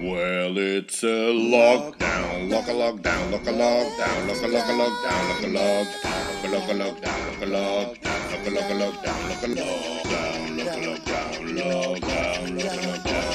[0.00, 5.28] Well, it's a lockdown, lock a lockdown, lock a lockdown, lock a lock a lockdown,
[5.28, 9.42] lock a lockdown, lock a lockdown, lock a lockdown, lock a lock a lockdown, lock
[9.42, 13.30] a lockdown, lock a lockdown, lockdown, lock a lockdown,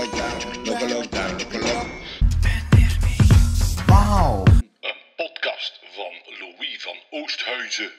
[0.00, 1.90] lockdown, lock a lockdown, lock a lockdown.
[3.86, 4.44] Wauw.
[4.80, 7.90] Een podcast van Louis van Oosthuizen.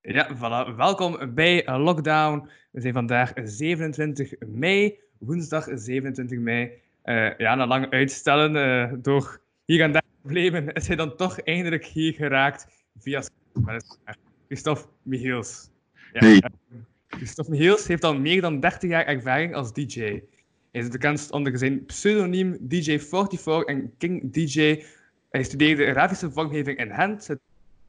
[0.00, 0.76] Ja, voilà.
[0.76, 2.48] Welkom bij eh, Lockdown.
[2.70, 6.70] We zijn vandaag 27 mei, woensdag 27 mei.
[7.02, 11.40] Eh, ja, na lang uitstellen eh, door hier en daar problemen is hij dan toch
[11.40, 12.66] eindelijk hier geraakt
[12.98, 13.22] via.
[14.46, 15.70] Christophe Michiels.
[16.12, 16.36] Ja, Hey.
[16.40, 16.50] eh,
[17.08, 20.00] Christophe Michiels heeft al meer dan 30 jaar ervaring als DJ.
[20.00, 24.84] Hij is bekend onder zijn pseudoniem DJ44 en King DJ.
[25.30, 27.26] Hij studeerde grafische vormgeving in Gent.
[27.26, 27.40] Het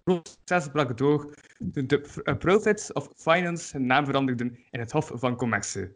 [0.05, 1.33] succes brak door
[1.73, 2.01] toen de
[2.39, 5.91] Profits of Finance hun naam veranderden in het Hof van Commerce.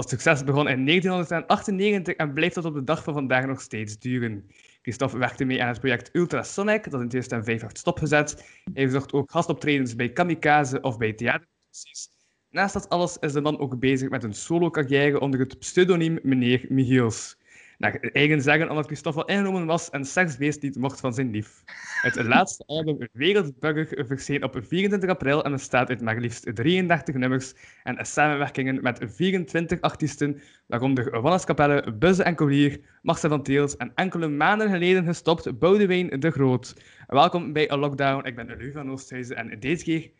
[0.00, 3.98] Dat succes begon in 1998 en blijft tot op de dag van vandaag nog steeds
[3.98, 4.46] duren.
[4.82, 8.44] Christophe werkte mee aan het project Ultrasonic, dat in 2005 werd stopgezet.
[8.72, 12.08] Hij verzorgt ook gastoptredens bij Kamikaze of bij theaterproducties.
[12.50, 16.64] Naast dat alles is de man ook bezig met een solo-carrière onder het pseudoniem Meneer
[16.68, 17.36] Michiels.
[17.80, 21.62] Naar eigen zeggen omdat Christophe al ingenomen was en seksbeest niet mocht van zijn lief.
[22.02, 27.54] Het laatste album Wereldburger verscheen op 24 april en bestaat uit maar liefst 33 nummers
[27.82, 33.92] en samenwerkingen met 24 artiesten, waaronder Wannes Capelle, Buzze en Courier, Marcel van Teels en
[33.94, 36.82] enkele maanden geleden gestopt Boudewijn de Groot.
[37.06, 40.10] Welkom bij A Lockdown, ik ben Louis van Oosthuizen en deze keer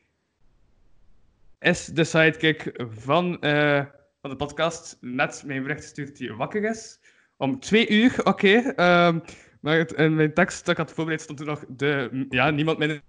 [1.59, 3.85] is de sidekick van, eh,
[4.21, 7.00] van de podcast net mijn bericht die wakker is.
[7.41, 8.57] Om twee uur, oké.
[8.77, 9.19] ehm,
[9.61, 12.79] maar het, in mijn tekst dat ik had voorbereid stond er nog de, ja, niemand
[12.79, 13.01] minder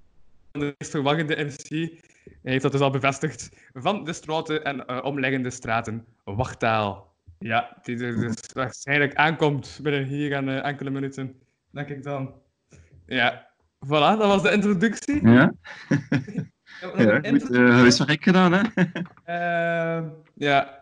[0.52, 1.70] dan de meest verwarrende MC.
[1.70, 3.50] Hij heeft dat dus al bevestigd.
[3.74, 6.06] Van de straten en eh, omliggende straten.
[6.24, 7.16] Wachttaal.
[7.40, 11.40] Ja, die er dus waarschijnlijk aankomt binnen hier en eh, enkele minuten.
[11.70, 12.34] Denk ik dan.
[13.06, 13.48] Ja,
[13.86, 15.28] voilà, dat was de introductie.
[15.28, 15.54] Ja,
[16.98, 17.52] ja goed.
[17.52, 18.62] eh dat is ik gedaan, hè?
[19.24, 20.80] Ehm, ja.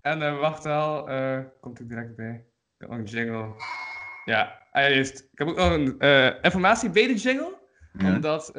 [0.00, 0.64] En uh,
[1.06, 2.44] eh komt er direct bij.
[2.78, 3.54] Ik heb nog een jingle.
[4.24, 5.18] Ja, juist.
[5.32, 7.58] Ik heb ook nog een eh, informatie bij de jingle.
[7.98, 8.14] Ja.
[8.14, 8.50] Omdat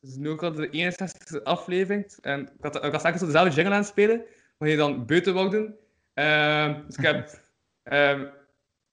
[0.00, 2.16] het is nu ook al de 61ste aflevering.
[2.20, 4.24] En ik had, ik was straks dezelfde jingle aan het spelen.
[4.58, 5.76] Waar je dan buiten worden.
[6.14, 7.30] Ehm, dus ik heb...
[7.82, 8.20] ehm,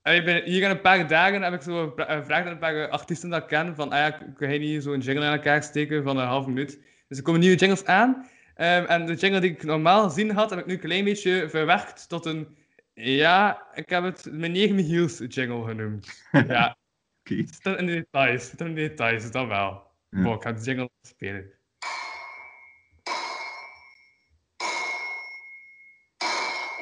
[0.04, 2.90] ik ben, hier in een paar dagen heb ik zo gevra- gevraagd aan een paar
[2.90, 3.76] artiesten dat ik ken.
[3.76, 6.80] Van, ah ja, kan jij niet zo'n jingle aan elkaar steken van een half minuut?
[7.08, 8.28] Dus er komen nieuwe jingles aan.
[8.56, 11.50] Ehm, en de jingle die ik normaal gezien had, heb ik nu een klein beetje
[11.50, 12.58] verwerkt tot een...
[12.94, 16.24] Ja, ik heb het meneer Michiels jingle genoemd.
[16.32, 16.78] Ja,
[17.20, 17.36] Oké.
[17.36, 18.44] het staat in de details.
[18.44, 19.92] Het staat in de details, dat wel.
[20.10, 20.34] Ja.
[20.34, 21.52] Ik ga de jingle spelen.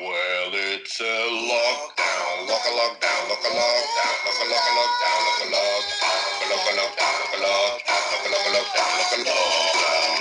[0.01, 1.13] Well, it's a
[1.51, 5.99] lockdown, lock a lockdown, lock a lockdown, lock a lock a lockdown, lock a lockdown,
[6.49, 9.13] lock a lockdown, lock a lockdown, lock a lock a lockdown, lock a lockdown, lock
[9.13, 10.20] a lockdown,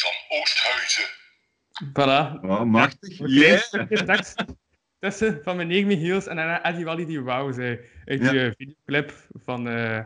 [0.00, 1.04] van Oosthuizen.
[1.84, 2.40] Voilà.
[2.50, 3.20] Oh, machtig.
[3.20, 4.44] Oké, tekst
[4.98, 7.80] tussen van meneer Michiels en daarna Eddie Wally die wauw zei.
[8.04, 8.44] Uit die Ja.
[8.46, 9.12] eh, videoclip
[9.44, 10.04] van, eh,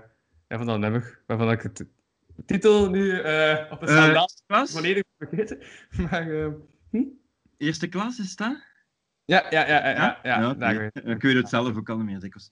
[0.48, 1.19] ja, van dat nummer.
[1.26, 1.86] Waarvan ik het de
[2.47, 4.72] titel nu eh, op een Eh, schandaal Klas?
[4.72, 5.58] volledig vergeten.
[6.10, 6.48] Maar eh,
[6.91, 7.03] hm?
[7.59, 8.56] Eerste klas is dat?
[9.24, 10.91] ja, ja, ja, ja, ja, ja, daar nee.
[10.92, 11.06] weer.
[11.09, 12.48] Ik weet het zelf ook al niet meer dikwijls.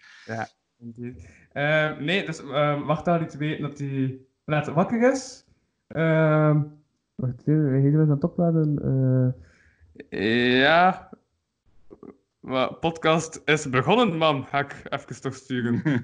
[1.52, 5.44] Eh, nee, dus uh, wacht daar niet te weten dat hij net wakker is.
[5.88, 6.62] Ehm
[7.20, 8.78] wacht even, hij is aan het opladen.
[10.08, 11.08] Eh, ja.
[12.41, 14.47] Maar podcast is begonnen, man.
[14.47, 15.82] Ga ik even toch sturen.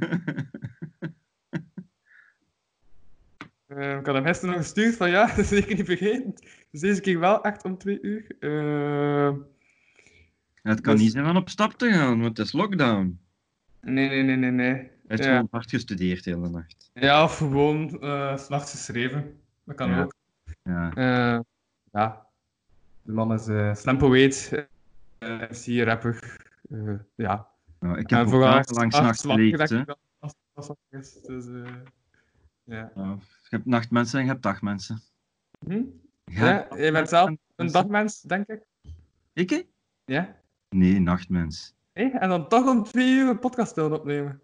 [3.67, 6.33] Eh, ik had hem gisteren nog gestuurd van ja, dat is zeker niet vergeten.
[6.71, 8.37] Dus deze keer wel echt om twee uur.
[8.41, 9.35] Eh,
[10.63, 13.19] het kan Dus- niet zijn van op stap te gaan, want het is lockdown.
[13.81, 14.73] nee, nee, nee, nee, nee.
[14.75, 15.31] Hij heeft Ja.
[15.31, 16.91] gewoon hard gestudeerd de hele nacht.
[16.95, 19.41] Ja, of gewoon uh, s'nachts geschreven.
[19.65, 20.03] Dat kan Ja.
[20.03, 20.15] ook.
[20.67, 20.91] Ja.
[20.95, 21.41] Eh,
[21.93, 22.27] ja,
[23.03, 26.37] de man is uh, slam poëet, uh, MC, rapper.
[26.71, 27.49] eh, ja.
[27.81, 31.27] Nou, ik heb vooral s'nachts slakken geleefd.
[31.27, 31.45] Dus,
[32.65, 32.91] ja.
[32.95, 35.01] Nou, je hebt nachtmensen en je hebt dagmensen.
[35.67, 35.83] Hm?
[36.25, 38.67] Ja, je bent zelf een dagmens, denk ik.
[39.33, 39.67] Ik?
[40.05, 40.37] Ja.
[40.69, 41.75] Nee, nachtmens.
[41.93, 44.41] Hé, En dan toch om twee uur een podcast willen opnemen.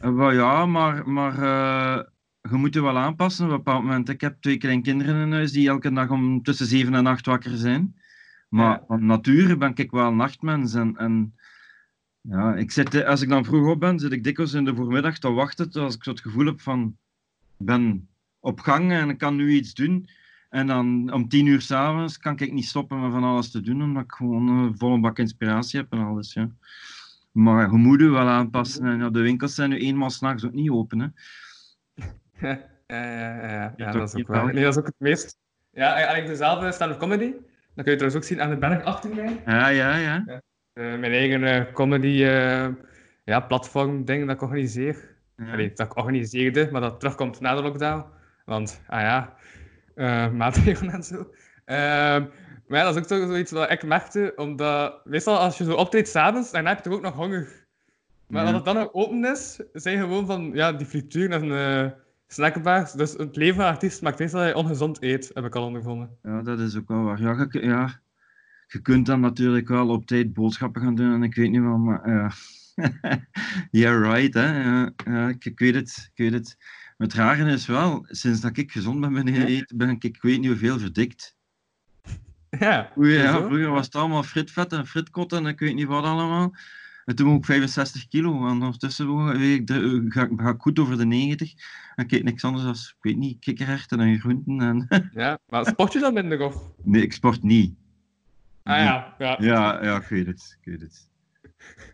[0.00, 2.04] Wel ja, maar, maar eh,
[2.50, 4.08] je moet je wel aanpassen op een bepaald moment.
[4.08, 7.26] Ik heb twee kleine kinderen in huis die elke dag om tussen zeven en acht
[7.26, 7.96] wakker zijn.
[8.48, 8.84] Maar Ja.
[8.86, 10.74] van nature ben ik wel nachtmens.
[10.74, 11.34] En, en
[12.20, 15.18] ja, ik zit, als ik dan vroeg op ben, zit ik dikwijls in de voormiddag
[15.18, 16.96] te wachten, als ik zo het gevoel heb van
[17.56, 18.08] ben
[18.40, 20.08] op gang en ik kan nu iets doen.
[20.48, 23.82] En dan om tien uur s'avonds kan ik niet stoppen met van alles te doen,
[23.82, 26.32] omdat ik gewoon een volle bak inspiratie heb en alles.
[26.32, 26.48] Ja.
[27.32, 28.84] Maar je moet je wel aanpassen.
[28.86, 30.98] En ja, de winkels zijn nu eenmaal s'nachts ook niet open.
[31.00, 31.06] Hè.
[32.86, 34.44] Ja, ja, ja, toch dat is ook wel?
[34.44, 35.36] Nee, dat is ook het meest.
[35.70, 37.32] Ja, eigenlijk dezelfde stand-up comedy.
[37.74, 39.42] Dat kun je trouwens ook zien aan de berg achter mij.
[39.46, 40.24] Ja, ja, ja.
[40.26, 42.68] Eh, mijn eigen eh, comedy eh,
[43.24, 44.96] ja, platform ding dat ik organiseer.
[45.36, 45.52] ja.
[45.52, 48.04] Allee, dat ik organiseerde, maar dat terugkomt na de lockdown.
[48.44, 49.34] Want, ah ja,
[50.40, 51.16] maatregelen en zo.
[51.64, 52.24] Ehm,
[52.66, 55.74] maar ja, dat is ook zo- zoiets wat ik merkte, omdat meestal als je zo
[55.74, 57.48] optreedt s'avonds, dan heb je toch ook nog honger.
[58.26, 58.46] Maar Ja.
[58.46, 61.94] als het dan nog open is, zijn gewoon van, ja, die frituur en
[62.32, 62.92] snackbars.
[62.92, 65.66] Dus het leven van een artiest maakt meestal dat je ongezond eet, heb ik al
[65.66, 66.16] ondervonden.
[66.22, 67.20] Ja, dat is ook wel waar.
[67.20, 68.00] Ja, je, ja,
[68.66, 71.78] je kunt dan natuurlijk wel op tijd boodschappen gaan doen en ik weet niet wel,
[71.78, 72.30] maar ja.
[73.80, 74.62] yeah, right, hè.
[75.04, 76.56] Ja, ik, ik weet het, ik weet het.
[76.96, 80.38] Het rare is wel, sinds dat ik gezond ben beginnen eten, ben ik, ik weet
[80.40, 81.36] niet hoeveel verdikt.
[82.58, 86.04] Ja, Oei, ja, vroeger was het allemaal fritvet en fritkotten en ik weet niet wat
[86.04, 86.54] allemaal.
[87.04, 90.78] En toen woog ik 65 kilo en ondertussen ik de- ga, ik- ga ik goed
[90.78, 91.52] over de 90.
[91.94, 94.60] En ik eet niks anders dan, ik weet niet, kikkererwten en groenten.
[94.60, 94.86] En...
[95.22, 96.70] Ja, maar sport je dan minder of?
[96.84, 97.74] nee, ik sport niet.
[98.62, 99.36] Ah ja, ja.
[99.40, 100.56] Ja, ja, ik weet het.
[100.60, 101.10] Ik weet het.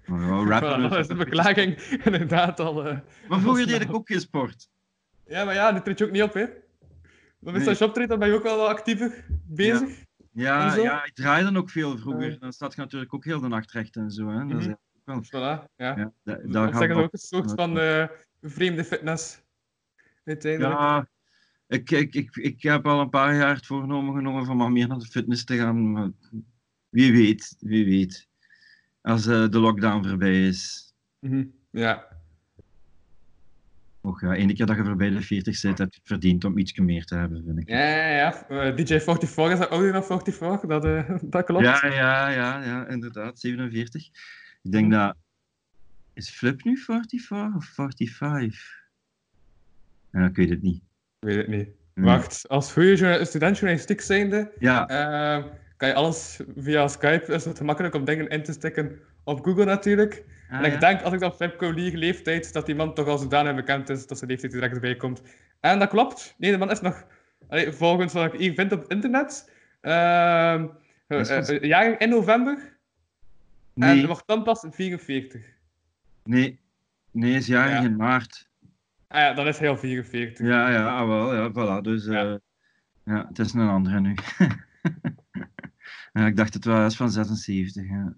[0.06, 0.46] Maar.
[0.62, 2.86] Voilà, dat is de beklaging inderdaad al.
[2.86, 2.98] eh.
[3.28, 4.68] Maar vroeger deed ik ook geen sport.
[5.26, 6.44] Ja, maar ja, nu treed je ook niet op, hè?
[7.40, 7.68] Dan is Nee.
[7.68, 10.04] als je optreedt, dan ben je ook wel wat actiever bezig.
[10.32, 12.38] Ja, ja, ik draaide dan ook veel vroeger.
[12.38, 14.28] Dan staat je natuurlijk ook heel de nacht recht en zo.
[14.28, 14.46] Hè.
[14.46, 14.70] Dat Mhm.
[14.70, 14.76] ook.
[15.16, 15.64] Voilà, ja.
[15.76, 18.04] Ja, da- Dat daar ze wel- ook een soort van eh,
[18.42, 19.42] vreemde fitness.
[20.24, 20.78] Uiteindelijk.
[20.78, 21.08] Ja,
[21.66, 24.88] ik, ik, ik, ik heb al een paar jaar het voorgenomen genomen van maar meer
[24.88, 25.92] naar de fitness te gaan.
[25.92, 26.10] Maar
[26.88, 28.28] wie weet, wie weet.
[29.00, 30.92] Als eh, de lockdown voorbij is.
[31.18, 31.44] Mhm.
[31.70, 32.06] ja.
[34.00, 36.58] Och ja, ene keer dat je voorbij de 40 zit, heb je het verdiend om
[36.58, 37.68] iets meer te hebben, vind ik.
[37.68, 38.48] Ja, ja, ja.
[38.48, 40.82] Eh, DJ 44 is dat ouder dan 44, dat,
[41.32, 41.64] dat klopt.
[41.64, 44.08] Ja, ja, ja, ja, inderdaad, 47.
[44.62, 45.16] Ik denk dat.
[46.12, 48.88] Is Flip nu 44 of 45?
[50.12, 50.82] Ja, ik weet het niet.
[51.18, 51.68] Ik weet het niet.
[51.94, 52.06] Nee.
[52.06, 55.44] Wacht, als goede student journalistiek zijnde, Ja, eh,
[55.76, 59.64] kan je alles via Skype, is het gemakkelijk om dingen in te stikken op Google
[59.64, 60.24] natuurlijk.
[60.50, 60.78] ah, en ik ja.
[60.78, 64.06] denk, als ik dan Flip Collier leeftijd, dat die man toch al zodanig bekend is
[64.06, 65.22] dat zijn leeftijd direct erbij komt.
[65.60, 66.34] En dat klopt.
[66.38, 67.04] Nee, de man is nog,
[67.48, 69.52] allee, volgens wat ik vind op het internet,
[71.60, 72.77] jarig in november.
[73.78, 75.42] Nee, En wordt dan pas 44.
[76.24, 76.60] nee,
[77.10, 77.82] nee, is jarig Ja.
[77.84, 78.48] in maart.
[79.08, 80.46] Ah ja, dan is hij al 44.
[80.46, 81.82] Ja, ja, ah, wel, ja, voilà.
[81.82, 82.22] Dus Ja.
[82.22, 82.38] ja.
[83.04, 84.14] ja, het is een andere nu.
[86.12, 87.84] ja, ik dacht het was van 76.
[87.88, 88.12] Ja.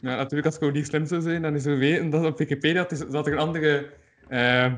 [0.00, 2.98] Ja, natuurlijk, als Collier slim zou zijn, dan zou weten dat op Wikipedia dat, is,
[2.98, 3.92] dat er een andere
[4.28, 4.72] eh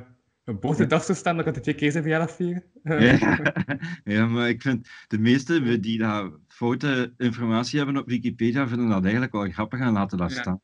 [0.44, 2.64] geboortedag zou staan, dan kan hij twee keer zijn verjaardag vieren.
[2.82, 3.38] Ja.
[4.04, 9.02] ja, maar ik vind de meesten die daar foute informatie hebben op Wikipedia vinden dat
[9.02, 10.40] eigenlijk wel grappig en laten dat Ja.
[10.40, 10.60] staan.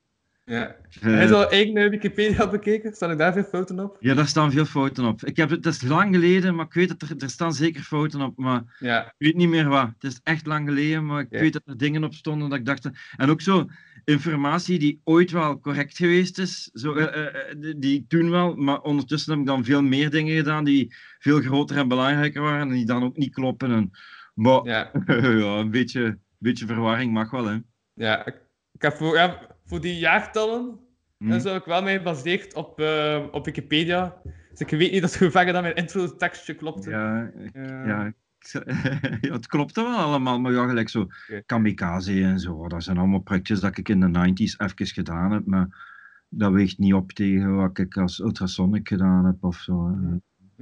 [0.49, 0.67] Ja.
[1.01, 3.97] Eh, Hij is al eigen eh, Wikipedia bekeken, staan er daar veel fouten op?
[4.01, 5.25] Ja, daar staan veel fouten op.
[5.25, 8.21] Ik heb het, is lang geleden, maar ik weet dat er, er staan zeker fouten
[8.21, 8.37] op.
[8.37, 9.87] Maar Ja, ik weet niet meer wat.
[9.99, 11.39] Het is echt lang geleden, maar ik Ja.
[11.41, 12.91] weet dat er dingen op stonden dat ik dacht...
[13.17, 13.67] En ook zo
[14.05, 19.31] informatie die ooit wel correct geweest is, zo, eh, die, die toen wel, maar ondertussen
[19.33, 22.87] heb ik dan veel meer dingen gedaan die veel groter en belangrijker waren en die
[22.87, 23.71] dan ook niet kloppen.
[23.73, 23.91] En,
[24.35, 24.91] maar ja.
[25.07, 27.57] ja, een beetje, beetje verwarring mag wel, hè.
[27.95, 28.27] ja.
[28.27, 28.35] Ik,
[28.73, 30.79] ik heb voor, ja, voor die jaartallen
[31.19, 31.31] Hm.
[31.33, 34.17] en zo heb ik wel mij gebaseerd op, eh, op Wikipedia.
[34.51, 36.91] Dus ik weet niet dat hoe ver dat mijn intro-tekstje klopte.
[36.91, 38.13] Ja, ik- Eh, ja,
[39.21, 41.07] ja, het klopte wel allemaal, maar ja, gelijk zo
[41.47, 42.69] Kamikaze en zo.
[42.69, 45.87] Dat zijn allemaal projectjes dat ik in de 90s even gedaan heb, maar
[46.29, 49.89] dat weegt niet op tegen wat ik als Ultrasonic gedaan heb of zo.
[49.89, 50.09] hè.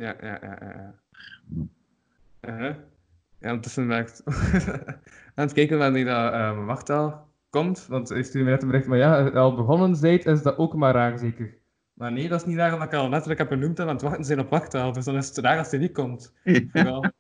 [0.05, 0.73] Ja, ja, ja, ja.
[0.75, 0.95] ja.
[2.41, 2.75] Uh-huh.
[3.41, 4.11] Ja, ondertussen ben ik
[5.35, 7.87] aan het kijken wanneer dat uh, wachttaal komt.
[7.88, 10.75] Want hij stuurde me net een bericht, maar ja, al begonnen zijt, is dat ook
[10.75, 11.55] maar raar zeker.
[11.93, 14.03] Maar nee, dat is niet raar, omdat ik al letterlijk heb benoemd en aan het
[14.03, 14.93] wachten zijn op wachttaal.
[14.93, 16.33] Dus dan is het raar als hij niet komt.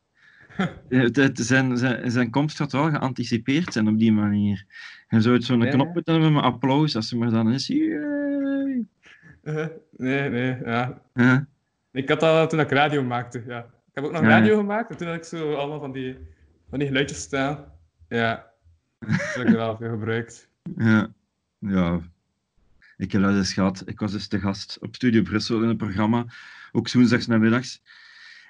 [0.88, 4.64] Ja, het, zijn, zijn, zijn komst gaat wel geanticipeerd zijn op die manier.
[5.08, 7.66] Je zou het zo'n Ja, knop moeten hebben met applaus, als er maar dan is.
[7.66, 8.84] Yay.
[9.42, 9.66] Uh-huh.
[9.96, 11.02] Nee, nee, ja.
[11.14, 11.46] Ja.
[11.92, 13.58] Ik had dat toen ik radio maakte, ja.
[13.58, 14.28] Ik heb ook nog Ja.
[14.28, 16.16] radio gemaakt en toen had ik zo allemaal van die,
[16.70, 17.64] van die geluidjes staan.
[18.08, 18.50] Ja.
[18.98, 20.48] Dat heb ik er wel veel gebruikt.
[20.76, 21.12] Ja.
[21.58, 22.00] ja.
[22.96, 23.82] Ik heb dat eens gehad.
[23.86, 26.26] Ik was dus te gast op Studio Brussel in een programma,
[26.72, 27.82] ook woensdags namiddags.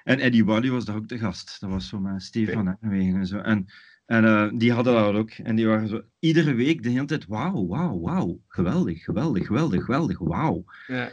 [0.03, 1.57] En Eddie Wally was daar ook te gast.
[1.59, 3.37] Dat was zo met van Nijmegen en zo.
[3.37, 3.67] En,
[4.05, 5.31] en eh, die hadden dat ook.
[5.31, 8.39] En die waren zo iedere week de hele tijd, wauw, wauw, wauw.
[8.47, 10.65] Geweldig, geweldig, geweldig, geweldig, wauw.
[10.87, 11.11] Ja.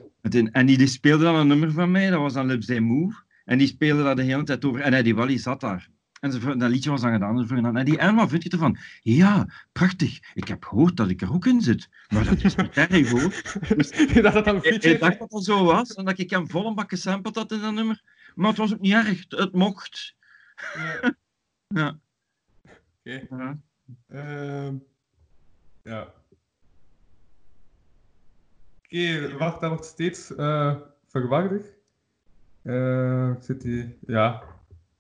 [0.52, 3.22] En, die, die speelde dan een nummer van mij, dat was dan Lips They Move.
[3.44, 4.80] En die speelden daar de hele tijd over.
[4.80, 5.88] En Eddie Wally zat daar.
[6.25, 7.31] En dat liedje was dan gedaan.
[7.31, 8.78] En ze vroegen dan, Eddie, en wat vind je ervan?
[9.02, 10.21] Ja, prachtig.
[10.35, 11.88] Ik heb gehoord dat ik er ook in zit.
[12.09, 13.31] Maar dat is niet erg hoor.
[14.23, 15.95] Dacht dat dat een Ik, ik dacht dat dat zo was.
[15.95, 18.02] En dat ik hem vol een bak gesampled had in dat nummer.
[18.35, 19.25] Maar het was ook niet erg.
[19.28, 20.16] Het, mocht.
[20.75, 21.14] Ja.
[21.66, 21.99] Ja.
[22.99, 23.26] Oké.
[23.31, 23.59] Ja.
[24.09, 24.75] Ehm,
[25.83, 26.12] ja.
[28.85, 30.76] Oké, wacht, dat wordt steeds eh
[31.09, 31.66] verwardig.
[32.62, 34.53] Eh, zit hier, ja.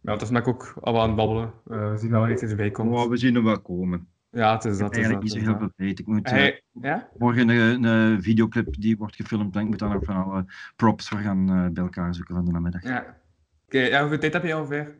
[0.04, 1.52] Ja, het is me ook allemaal aan het babbelen.
[1.70, 2.92] Eh, we zien wel wanneer het erbij komt.
[2.92, 4.08] Oh, we zien hem wel komen.
[4.30, 4.92] Ja, het is Ik dat.
[4.94, 5.70] eigenlijk dat, niet zo heel dat.
[5.76, 5.98] veel tijd.
[5.98, 7.08] Ik moet, eh, ja?
[7.18, 9.54] morgen een, een videoclip die wordt gefilmd.
[9.56, 10.44] En ik moet dan ook van alle
[10.76, 12.82] props voor gaan eh, bij elkaar zoeken van de namiddag.
[12.82, 13.16] Ja.
[13.66, 14.94] Oké, ja, hoeveel tijd heb je ongeveer?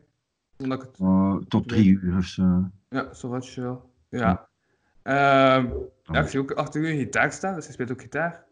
[0.57, 0.99] Omdat ik het...
[0.99, 2.69] Oh, tot drie uur of zo.
[2.89, 3.77] Ja, zo wat chill.
[4.09, 4.47] Ja.
[5.03, 5.69] Ehm, ja,
[6.03, 8.44] Dan- ik zie ook achter u een gitaar staan, dus hij speelt ook gitaar.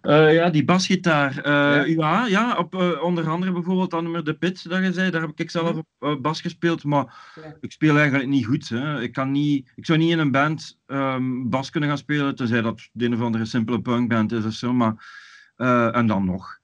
[0.00, 1.38] Eh, ja, die basgitaar.
[1.38, 2.26] Eh, Ja?
[2.26, 2.56] ja?
[2.56, 5.10] op eh, onder andere bijvoorbeeld dat nummer De Pit, dat je zei.
[5.10, 5.80] Daar heb ik zelf Mhm.
[6.12, 7.56] op bas gespeeld, maar Ja.
[7.60, 8.68] ik speel eigenlijk niet goed.
[8.68, 9.00] Hè.
[9.02, 12.62] Ik, kan niet, ik zou niet in een band ehm, bas kunnen gaan spelen, tenzij
[12.62, 14.72] dat de een of andere simpele punkband is of zo.
[14.72, 14.94] Maar,
[15.92, 16.58] en dan nog.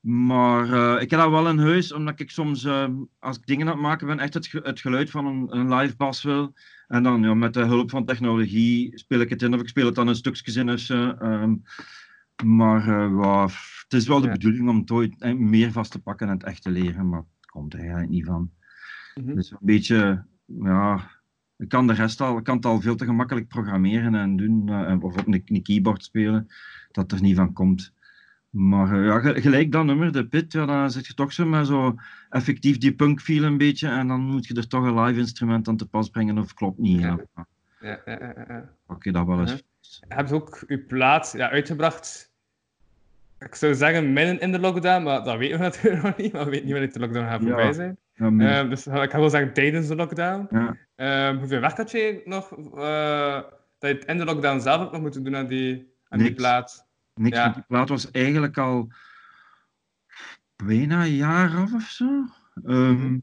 [0.00, 3.72] Maar ik heb dat wel in huis, omdat ik soms, ehm, als ik dingen aan
[3.72, 6.52] het maken ben, echt het, het geluid van een, een live bas wil.
[6.88, 9.86] En dan ja, met de hulp van technologie speel ik het in, of ik speel
[9.86, 10.68] het dan in stukjes in.
[12.44, 13.42] Maar eh, ja,
[13.82, 14.32] het is wel de Ja.
[14.32, 17.18] bedoeling om het ooit eh, meer vast te pakken en het echt te leren, maar
[17.18, 18.50] het komt er eigenlijk niet van.
[19.14, 19.34] Mhm.
[19.34, 21.10] Dus een beetje, ja,
[21.56, 24.68] ik kan de rest al, ik kan het al veel te gemakkelijk programmeren en doen,
[24.68, 26.46] eh, of op een, een keyboard spelen,
[26.90, 27.92] dat er niet van komt.
[28.50, 31.46] Maar eh, ja, ge- gelijk dat nummer, de pit, ja, dan zit je toch zo
[31.46, 31.94] met zo
[32.28, 35.68] effectief die punk feel een beetje en dan moet je er toch een live instrument
[35.68, 37.00] aan te pas brengen of klopt niet.
[37.00, 37.18] Ja.
[37.34, 37.46] Ja.
[37.84, 38.70] Ja, ja.
[38.86, 39.52] Oké, dat wel eens.
[39.52, 40.14] Mhm.
[40.16, 42.32] Heb je ook uw plaat ja, uitgebracht?
[43.38, 46.32] Ik zou zeggen midden in de lockdown, maar dat weten we natuurlijk nog niet.
[46.32, 47.98] Maar we weten niet wanneer de lockdown gaat voorbij zijn.
[48.14, 50.46] Ehm, dus ik ga wel zeggen tijdens de lockdown.
[50.50, 50.76] ja.
[50.94, 53.34] Ehm, hoeveel werk had je nog eh,
[53.78, 56.34] dat je het in de lockdown zelf ook nog moeten doen aan die, aan die
[56.34, 56.86] plaat?
[57.14, 58.88] Niks, die plaat was eigenlijk al
[60.64, 62.24] bijna een jaar af of zo.
[62.64, 63.18] Ehm, Mhm.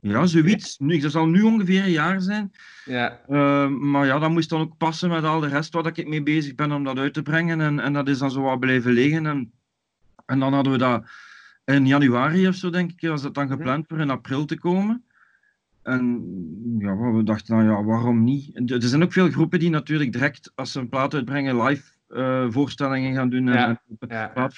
[0.00, 0.78] Ja, zoiets.
[0.78, 2.52] Nu, dat zal nu ongeveer een jaar zijn.
[2.84, 6.08] Ja, Ehm, maar ja, dat moest dan ook passen met al de rest waar ik
[6.08, 7.60] mee bezig ben om dat uit te brengen.
[7.60, 9.26] En, en dat is dan zo wat blijven liggen.
[9.26, 9.52] En,
[10.26, 11.04] en dan hadden we dat
[11.64, 13.52] in januari of zo, denk ik, was dat dan Mhm.
[13.56, 15.04] gepland voor in april te komen.
[15.82, 16.24] En
[16.78, 18.70] ja, we dachten dan, ja, waarom niet?
[18.70, 22.46] Er zijn ook veel groepen die natuurlijk direct, als ze een plaat uitbrengen, live eh,
[22.48, 23.48] voorstellingen gaan doen.
[23.48, 24.48] En, Ja.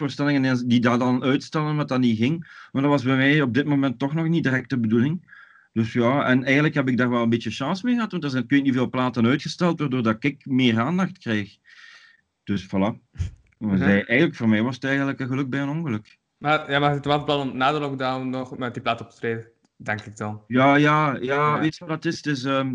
[0.67, 2.67] die dat dan uitstellen, wat dat niet ging.
[2.73, 5.41] Maar dat was bij mij op dit moment toch nog niet direct de bedoeling.
[5.73, 8.31] Dus ja, en eigenlijk heb ik daar wel een beetje chance mee gehad, want er
[8.31, 11.57] zijn ik weet niet veel platen uitgesteld, waardoor dat ik meer aandacht krijg.
[12.45, 13.01] Dus voilà.
[13.59, 16.19] Maar zij- eigenlijk, voor mij was het eigenlijk een geluk bij een ongeluk.
[16.39, 19.11] Maar, ja, maar het was plan om na de lockdown nog met die plaat op
[19.11, 20.43] te treden, denk ik dan.
[20.47, 21.59] Ja, ja, ja, Ja.
[21.61, 22.17] weet je wat het is?
[22.17, 22.75] Het is ehm,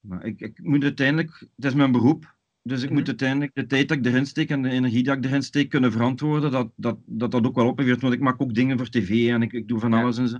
[0.00, 2.34] maar ik, ik moet uiteindelijk, het is mijn beroep,
[2.66, 2.98] dus ik Mhm.
[2.98, 5.68] moet uiteindelijk de tijd dat ik erin steek en de energie dat ik erin steek
[5.68, 8.88] kunnen verantwoorden, dat dat, dat, dat ook wel opweert, want ik maak ook dingen voor
[8.88, 10.00] tv en ik, ik doe van Ja.
[10.02, 10.38] alles en zo.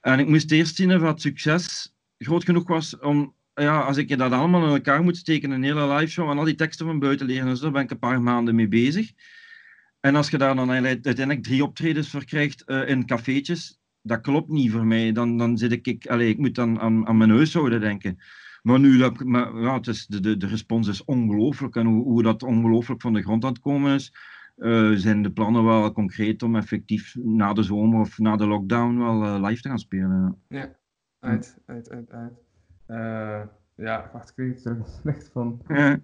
[0.00, 4.18] En ik moest eerst zien of het succes groot genoeg was om, ja, als ik
[4.18, 6.98] dat allemaal in elkaar moet steken, een hele live show en al die teksten van
[6.98, 9.12] buiten leren en zo, daar ben ik een paar maanden mee bezig.
[10.00, 14.48] En als je daar dan uiteindelijk drie optredens voor krijgt eh, in cafeetjes, dat klopt
[14.48, 15.12] niet voor mij.
[15.12, 18.18] Dan, dan zit ik, ik, allez, ik moet dan aan, aan mijn neus houden denken.
[18.62, 21.76] Maar nu, dat, maar, ja, het is, de, de, de respons is ongelooflijk.
[21.76, 24.12] En hoe, hoe dat ongelooflijk van de grond aan het komen is,
[24.56, 28.98] eh, zijn de plannen wel concreet om effectief na de zomer of na de lockdown
[28.98, 30.42] wel eh, live te gaan spelen.
[30.48, 30.76] Ja,
[31.18, 32.32] uit, uit, uit, uit.
[32.86, 33.42] Eh,
[33.74, 35.60] ja, wacht, ik er slecht van.
[35.68, 36.00] Ja.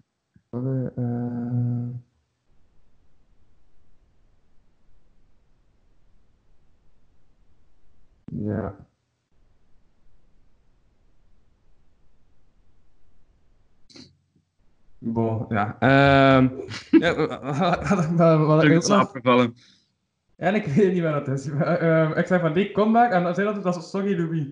[8.32, 8.87] Ja.
[14.98, 15.76] Bon, ja.
[15.78, 16.48] Ehm
[17.02, 17.40] ja, wat-
[18.46, 18.70] wat- ik
[20.54, 21.46] ik weet niet wat dat is.
[21.52, 24.46] Maar, ehm, ik zei van die comeback en dan zei dat het was Sorry Louis.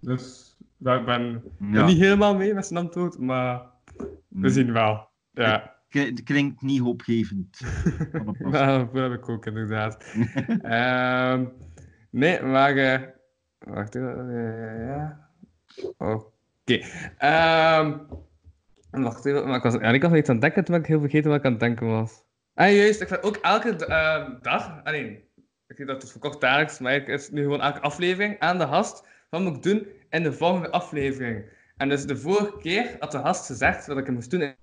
[0.00, 3.62] Dus ja, ik ben Ja, niet helemaal mee met zijn antwoord, maar
[4.28, 5.08] we zien wel.
[5.32, 5.72] Ja.
[5.88, 7.60] Het klinkt niet hoopgevend.
[8.50, 10.04] Ja, dat heb ik ook inderdaad.
[10.62, 11.44] Ehm,
[12.10, 12.76] nee, maar.
[12.76, 13.00] eh,
[13.58, 14.28] wacht even.
[14.30, 15.28] eh, ja.
[15.98, 16.80] Oké.
[19.02, 19.46] Wacht even.
[19.46, 21.38] Maar ik was, ja, ik was iets aan het denken toen ik heel vergeten wat
[21.38, 22.24] ik aan het denken was.
[22.54, 23.00] Ah, juist.
[23.00, 24.80] Ik vind ook elke ehm, dag.
[24.84, 25.22] Alleen.
[25.66, 28.66] Ik weet dat het verkocht dagelijks, maar ik is nu gewoon elke aflevering aan de
[28.66, 29.06] gast.
[29.30, 31.44] Wat moet ik doen in de volgende aflevering?
[31.76, 34.54] En dus de vorige keer had de gast gezegd wat ik moest doen in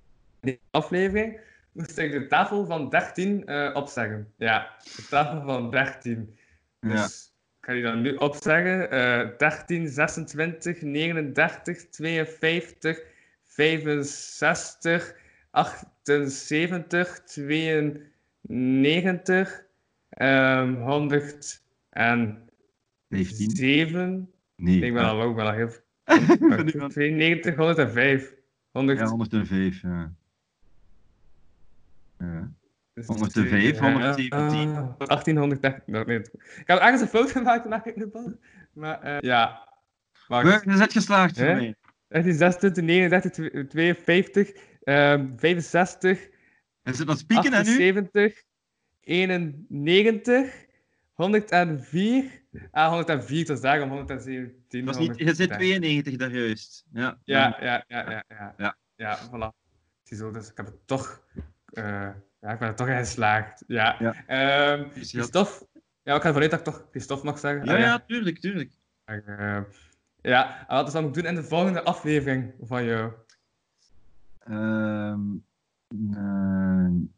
[0.42, 1.40] die aflevering
[1.72, 4.34] moest ik de tafel van 13 eh opzeggen.
[4.38, 6.38] Ja, de tafel van 13.
[6.80, 8.92] Dus Ik ga die dan nu opzeggen.
[8.92, 13.02] Eh 13, 26, 39, 52,
[13.52, 15.14] 65,
[15.52, 19.64] 78, 92,
[20.10, 22.50] ehm 107.
[23.10, 24.30] 15?
[24.56, 24.82] Nee.
[24.82, 25.70] Ik ben al ook wel al heel...
[26.40, 28.34] Ben ik wel- 92, 105.
[28.72, 30.12] 100, Ja, 105, ja.
[32.20, 32.52] ja.
[32.94, 34.76] dus 105, ja, 117.
[34.76, 35.86] ah, 1830.
[35.86, 37.32] Nou, nee, ik heb ergens een fout
[37.62, 38.34] gemaakt in de bal.
[38.74, 39.70] Maar eh, ja.
[40.28, 40.44] Wacht.
[40.44, 41.76] Je bent geslaagd mij.
[42.12, 44.52] 1926, 39, 52,
[44.84, 46.30] ehm 65,
[46.82, 47.72] Hij zit aan het spieken en nu?
[47.72, 48.44] 78,
[49.02, 50.66] 91,
[51.14, 52.24] 104.
[52.72, 54.86] Ah, 104 tot zeggen, 117.
[54.86, 56.86] Dat is niet, je zit 92 daar juist.
[56.94, 57.20] Ja.
[57.24, 58.24] Ja, ja, ja, ja.
[58.30, 58.78] Ja, Ja.
[58.96, 59.56] ja voilà.
[60.04, 61.24] Ziezo, dus ik heb het toch...
[61.66, 62.10] eh,
[62.42, 63.64] ja, ik ben er toch in geslaagd.
[63.68, 63.96] Ja.
[64.00, 64.14] Ja.
[64.28, 64.90] Ehm, ja.
[64.92, 65.68] Christophe.
[66.04, 67.66] Ja, ik ga vanuit dat ik toch Christophe mag zeggen.
[67.66, 68.72] Ja, Ah, ja, tuurlijk, tuurlijk.
[69.06, 69.60] Eh,
[70.22, 73.12] ja, en wat zal ik doen in de volgende aflevering van jou?
[74.40, 75.22] Ehm,
[75.88, 77.14] een,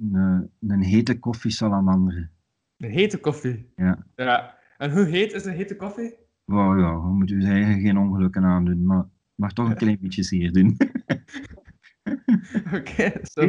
[0.00, 2.30] een, een hete koffiesalamander.
[2.76, 3.72] Een hete koffie.
[3.76, 4.06] Ja.
[4.16, 4.56] ja.
[4.78, 6.16] En hoe heet is een hete koffie?
[6.44, 9.04] Wow, ja, we moeten zijn eigen geen ongelukken aandoen, maar
[9.38, 10.76] maar toch een klein beetje zeer doen.
[12.78, 13.40] Oké, zo.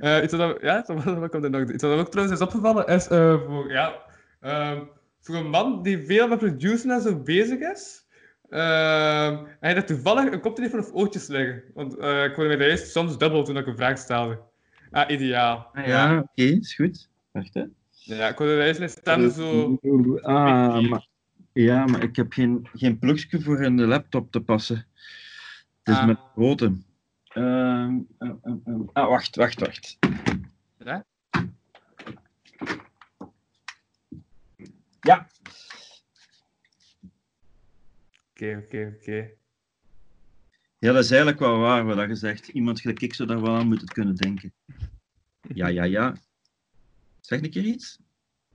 [0.00, 1.70] Eh, iets wat, ja, iets wat, wat komt er nog?
[1.70, 3.94] Iets wat me ook trouwens is opgevallen is eh, voor, ja,
[4.40, 4.84] ehm,
[5.22, 8.00] voor een man die veel met produceren en zo bezig is.
[8.48, 11.62] ehm, en hij had toevallig een koptelefoon of oortjes liggen.
[11.74, 14.40] Want eh, ik hoorde mij eerst soms dubbel toen ik een vraag stelde.
[14.90, 15.70] Ah, ideaal.
[15.72, 17.08] Ah, ja, oké, is goed.
[17.30, 17.64] Wacht, hè.
[17.90, 19.78] Ja, ik hoorde eerst mijn stem zo.
[20.22, 21.06] Ah, maar,
[21.52, 24.76] ja, maar ik heb geen, geen plugje voor in de laptop te passen.
[25.82, 26.06] Het is Ah.
[26.06, 26.72] met grote.
[27.28, 28.80] Ehm, ehm, ehm.
[28.92, 29.98] Ah, wacht, wacht, wacht.
[30.78, 31.04] Ja?
[35.02, 35.26] Ja.
[38.30, 39.30] Oké, oké, oké.
[40.78, 42.48] Ja, dat is eigenlijk wel waar wat je zegt.
[42.48, 44.52] Iemand gelijk ik zou daar wel aan moeten kunnen denken.
[45.54, 46.14] Ja, ja, ja.
[47.20, 47.98] Zeg een keer iets.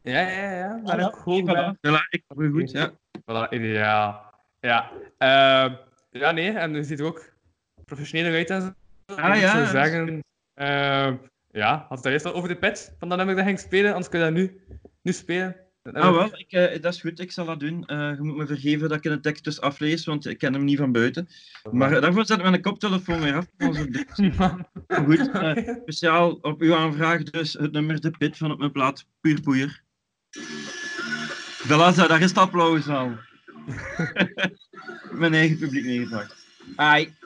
[0.02, 0.82] Ja, ja, ja.
[0.84, 1.78] Maar ja, ik goed Voilà, ben.
[1.78, 2.92] voilà, ik je goed, ja.
[3.22, 4.34] Voilà, ideaal.
[4.60, 4.92] Ja.
[5.18, 5.76] Ehm,
[6.12, 7.34] ja, nee, en je ziet er ook
[7.86, 8.74] professioneler uit en zo.
[9.16, 11.18] Ah, ik ja, zou zeggen, ehm,
[11.52, 13.92] ja, had het daar eerst al over de pet van dat nummer dat ging spelen,
[13.92, 14.62] anders kun je dat nu,
[15.02, 15.67] nu spelen.
[15.94, 17.86] Ah, wel, ik, eh, dat is goed, ik zal dat doen.
[17.86, 20.64] Eh, je moet me vergeven dat ik de tekst dus aflees, want ik ken hem
[20.64, 21.28] niet van buiten.
[21.72, 23.46] Maar eh, daarvoor zet ik mijn koptelefoon weer af.
[25.06, 29.06] goed, eh, speciaal op uw aanvraag dus het nummer De Pit van op mijn plaat
[29.22, 29.82] Puur Poeier.
[31.64, 33.12] Voilà, daar is het applaus al.
[35.12, 36.46] mijn eigen publiek meegebracht.
[36.76, 37.17] Ai.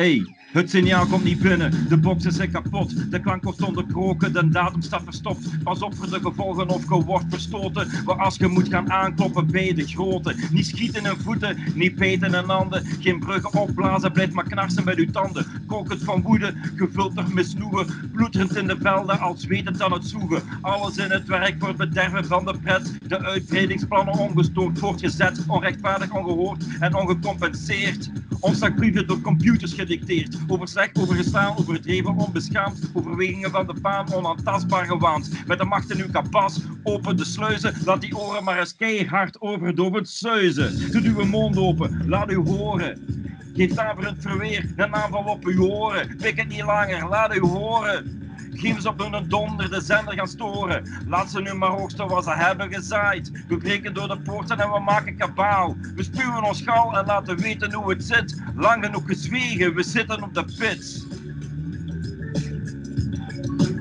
[0.00, 4.48] Hey, het signaal komt niet binnen, de boxen zijn kapot, de klank wordt onderbroken, de
[4.48, 5.62] datum staat verstopt.
[5.62, 9.74] Pas op de gevolgen of je wordt verstoten, maar als je moet gaan aankloppen bij
[9.74, 10.34] de grote.
[10.52, 14.96] Niet schieten in voeten, niet peten in handen, geen bruggen opblazen, blijf maar knarsen met
[14.96, 15.46] uw tanden.
[15.66, 20.42] Kokend van woede, gevuld door misnoegen, bloederend in de velden, als wetend aan het zoegen.
[20.60, 26.10] Alles in het werk voor het bederven van de pret, de uitbreidingsplannen ongestoord voortgezet, onrechtvaardig
[26.14, 28.10] ongehoord en ongecompenseerd.
[28.40, 30.38] Omslagbrieven door computers gedicteerd.
[30.48, 32.90] Over slecht, overgestaan, overdreven, onbeschaamd.
[32.94, 35.46] Overwegingen van de baan, onaantastbaar gewaand.
[35.46, 37.74] Met de macht in uw kapas, open de sluizen.
[37.84, 40.92] Laat die oren maar eens keihard overdovend suizen.
[40.92, 43.18] Doe uw mond open, laat u horen.
[43.54, 46.16] Geef daverend verweer, een aanval op uw oren.
[46.16, 48.29] Pik het niet langer, laat u horen.
[48.60, 51.02] Geef ze op hun donder de zender gaan storen.
[51.06, 53.30] Laat ze nu maar oogsten wat ze hebben gezaaid.
[53.48, 55.76] We breken door de poorten en we maken kabaal.
[55.94, 58.42] We spuwen ons gal en laten weten hoe het zit.
[58.56, 61.06] Lang genoeg gezwegen, we zitten op de pits.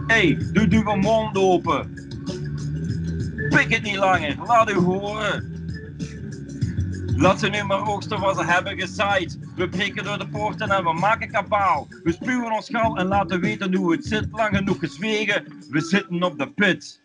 [0.07, 1.93] Hey, doe uw mond open.
[3.49, 5.58] Pik het niet langer, laat u horen.
[7.19, 9.37] Laat ze nu maar oogsten wat ze hebben gezaaid.
[9.55, 11.87] We breken door de poorten en we maken kabaal.
[12.03, 14.27] We spuwen ons gal en laten weten hoe het zit.
[14.31, 16.98] Lang genoeg gezwegen, we zitten op de pit.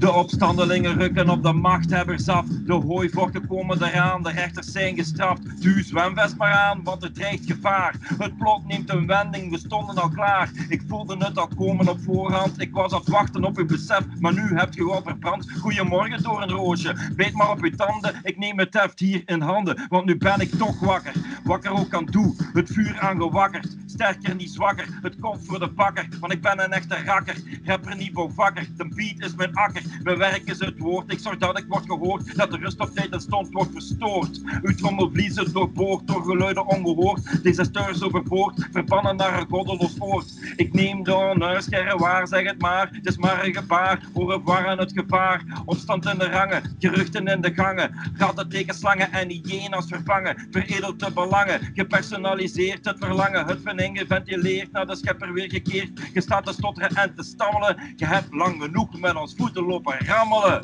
[0.00, 2.46] De opstandelingen rukken op de machthebbers af.
[2.46, 5.62] De hooivochten komen eraan, de rechters zijn gestraft.
[5.62, 7.94] Duw zwemvest maar aan, want er dreigt gevaar.
[8.18, 10.50] Het plot neemt een wending, we stonden al klaar.
[10.68, 12.60] Ik voelde het al komen op voorhand.
[12.60, 15.52] Ik was aan het wachten op uw besef, maar nu hebt u al verbrand.
[15.60, 18.20] Goedemorgen door een roosje, beet maar op uw tanden.
[18.22, 21.12] Ik neem het heft hier in handen, want nu ben ik toch wakker.
[21.44, 23.76] Wakker ook aan toe, het vuur aangewakkerd.
[23.86, 26.08] Sterker, niet zwakker, het komt voor de bakker.
[26.20, 28.68] Want ik ben een echte rakker, rapper niet vakker.
[28.76, 31.84] De beat is mijn akker, We werken ze het woord, ik zorg dat ik word
[31.86, 34.40] gehoord, dat de rust op tijd en stond wordt verstoord.
[34.62, 40.54] Uw trommelvliezen doorboord, door geluiden ongehoord, deze steurs overboord, verbannen naar een goddeloos oord.
[40.56, 44.00] Ik neem de onhuiskerren waar, zeg het maar, het is maar een gebaar,
[44.44, 45.44] waar aan het gevaar.
[45.64, 51.00] Opstand in de rangen, geruchten in de gangen, ratten tegen slangen en hyena's vervangen, veredeld
[51.00, 56.00] de belangen, gepersonaliseerd het verlangen, het veningen geventileerd, naar de schepper weer gekeerd.
[56.12, 60.06] Je staat te stotteren en te stammelen, je hebt lang genoeg met ons voeten lopen
[60.06, 60.60] rammelen.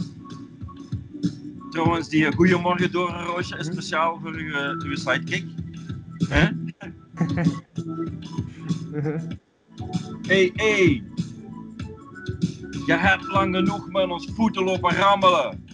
[1.71, 5.45] Trouwens, die Goeiemorgen door een roosje is speciaal voor uw, eh, uw sidekick.
[6.29, 6.47] Hè?
[10.27, 11.03] Hey, hey.
[12.87, 15.65] Je hebt lang genoeg met ons voeten lopen rammelen.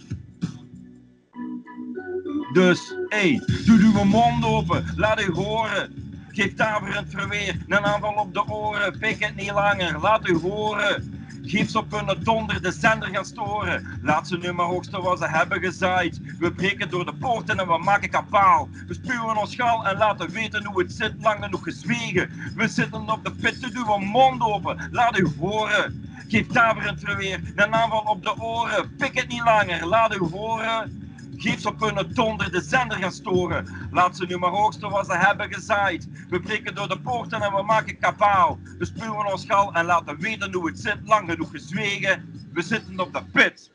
[2.53, 5.93] Dus, hey, doe uw mond open, laat u horen.
[6.27, 8.99] Geef daverend verweer, een aanval op de oren.
[8.99, 11.22] Pik het niet langer, laat u horen.
[11.45, 13.99] Geef ze op hun donder de zender gaan storen.
[14.01, 16.19] Laat ze nu maar hoogste wat ze hebben gezaaid.
[16.39, 18.69] We breken door de poorten en we maken kapaal.
[18.87, 22.29] We spuwen ons schaal en laten weten hoe het zit, lang genoeg gezwegen.
[22.55, 26.11] We zitten op de pit, te duwen mond open, laat u horen.
[26.27, 28.95] Geef daverend verweer, een aanval op de oren.
[28.97, 31.02] Pik het niet langer, laat u horen.
[31.43, 33.67] Ze op hun donder de zender gaan storen.
[33.91, 36.07] Laat ze nu maar hoogste wat ze hebben gezaaid.
[36.29, 38.59] We breken door de poorten en we maken kapaal.
[38.77, 42.43] We spuwen ons gal en laten weten hoe het zit, lang genoeg gezwegen.
[42.53, 43.71] We zitten op de pit.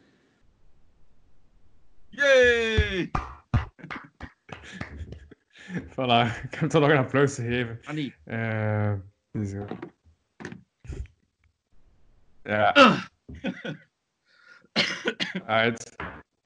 [2.09, 3.11] Yay!
[5.94, 7.81] voilà, ik heb toch nog een applaus gegeven.
[7.85, 8.14] Annie.
[8.24, 8.92] Eh,
[9.44, 9.66] zo.
[12.42, 12.74] Ja.
[15.46, 15.96] Uit.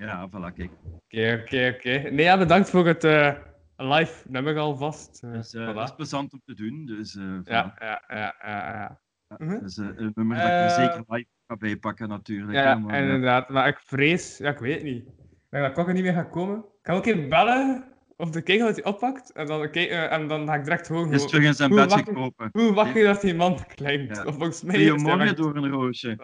[0.07, 0.71] Ja, voilà, kijk.
[0.95, 2.11] Oké, oké, oké.
[2.11, 3.35] Nee, ja, bedankt voor het eh,
[3.77, 5.23] live nummer alvast.
[5.25, 5.75] Uh, Dus, eh, voilà.
[5.75, 6.85] Dat is plezant om te doen.
[6.87, 7.43] Dus, voilà.
[7.45, 9.01] Ja, ja, ja, ja, ja.
[9.39, 9.61] Mhm.
[9.61, 12.53] Dat eh, een nummer dat ik zeker live ga bijpakken, natuurlijk.
[12.53, 13.49] Ja, maar, inderdaad.
[13.49, 15.07] Maar ik vrees, ja, ik weet niet.
[15.07, 16.57] Ik denk dat Kokke niet meer gaat komen.
[16.59, 17.85] Ik ga ook even bellen
[18.17, 19.33] of de kijken wat hij oppakt.
[19.33, 22.49] En dan, en dan ga ik direct horen Hij is terug in zijn bed gekropen.
[22.53, 24.17] hoe wakker dat die man klinkt.
[24.17, 24.25] Ja.
[24.25, 26.17] Of volgens mij Goedemorgen door een roosje.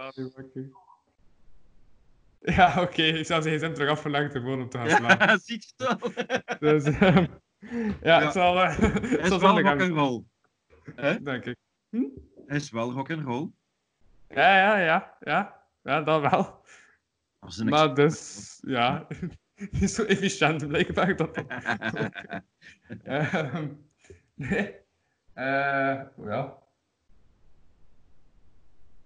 [2.57, 3.03] Ja, oké.
[3.03, 5.27] Ik zou zijn zin terug afverlangd om te gaan slapen.
[5.29, 5.99] Ja, ziet je wel?
[6.71, 7.27] Dus, ehm,
[7.59, 8.23] ja, Ja.
[8.25, 8.61] het zal...
[8.63, 10.25] eh, het Hij is zal wel rock'n'roll.
[11.23, 11.57] Denk ik.
[12.47, 13.51] Hij is wel rock'n'roll.
[14.29, 15.17] Ja, ja, ja.
[15.21, 16.61] Ja, ja dat wel.
[17.59, 19.07] Een Maar dus, ja.
[19.71, 21.45] Niet zo efficiënt blijkbaar dat.
[23.05, 23.69] Ehm,
[24.35, 24.75] nee.
[25.33, 26.57] Eh, ja.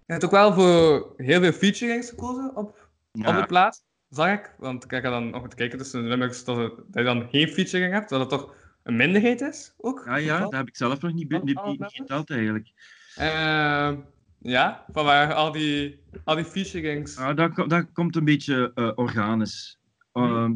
[0.05, 2.82] Je hebt ook wel voor heel veel featurings gekozen op,
[3.13, 4.55] op de ja, plaats, zag ik.
[4.57, 7.27] Want ik heb dan nog te kijken tussen de nummers dat, het- dat je dan
[7.29, 10.03] geen featuring hebt, dat het toch een minderheid is ook.
[10.05, 12.71] ja, ja, dat heb ik zelf nog niet, niet, niet, geteld eigenlijk.
[13.15, 13.99] Ehm,
[14.39, 17.17] ja, van waar al die, al die featurings.
[17.17, 19.79] Ah, dat, ko- dat komt een beetje eh, organisch.
[20.11, 20.53] Ehm,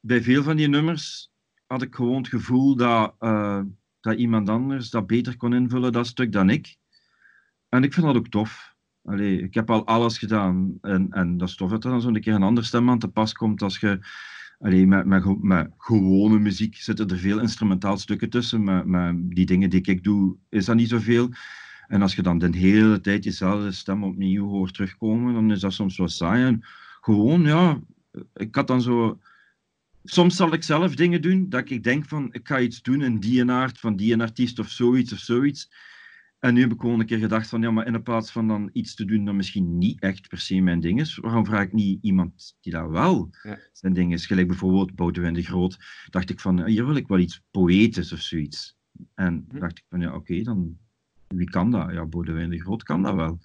[0.00, 1.30] bij veel van die nummers
[1.66, 3.60] had ik gewoon het gevoel dat, eh,
[4.00, 6.76] dat iemand anders dat beter kon invullen, dat stuk, dan ik.
[7.68, 8.74] En ik vind dat ook tof.
[9.10, 10.78] Allee, ik heb al alles gedaan.
[10.80, 13.08] En, en dat is tof dat er dan zo'n keer een andere stem aan te
[13.08, 13.98] pas komt als je...
[14.58, 18.90] Allee, met, met, met gewone muziek zitten er veel instrumentaal stukken tussen.
[18.90, 21.28] Met die dingen die ik doe, is dat niet zoveel.
[21.86, 25.72] En als je dan de hele tijd jezelfde stem opnieuw hoort terugkomen, dan is dat
[25.72, 26.44] soms wel saai.
[26.44, 26.62] En
[27.00, 27.80] gewoon, ja,
[28.34, 29.18] ik had dan zo...
[30.04, 33.18] Soms zal ik zelf dingen doen, dat ik denk van, ik ga iets doen in
[33.18, 35.70] die aard, van die artiest of zoiets of zoiets.
[36.40, 38.70] En nu heb ik gewoon een keer gedacht van, ja, maar in plaats van dan
[38.72, 41.72] iets te doen dat misschien niet echt per se mijn ding is, waarom vraag ik
[41.72, 43.58] niet iemand die dat wel Ja.
[43.72, 44.26] zijn ding is?
[44.26, 45.76] Gelijk bijvoorbeeld Boudewijn de Groot,
[46.10, 48.76] dacht ik van, ja, hier wil ik wel iets poëtisch of zoiets.
[49.14, 49.58] En Hm.
[49.58, 50.78] dacht ik van, ja, oké, dan
[51.26, 51.92] wie kan dat?
[51.92, 53.38] Ja, Boudewijn de Groot kan dat wel.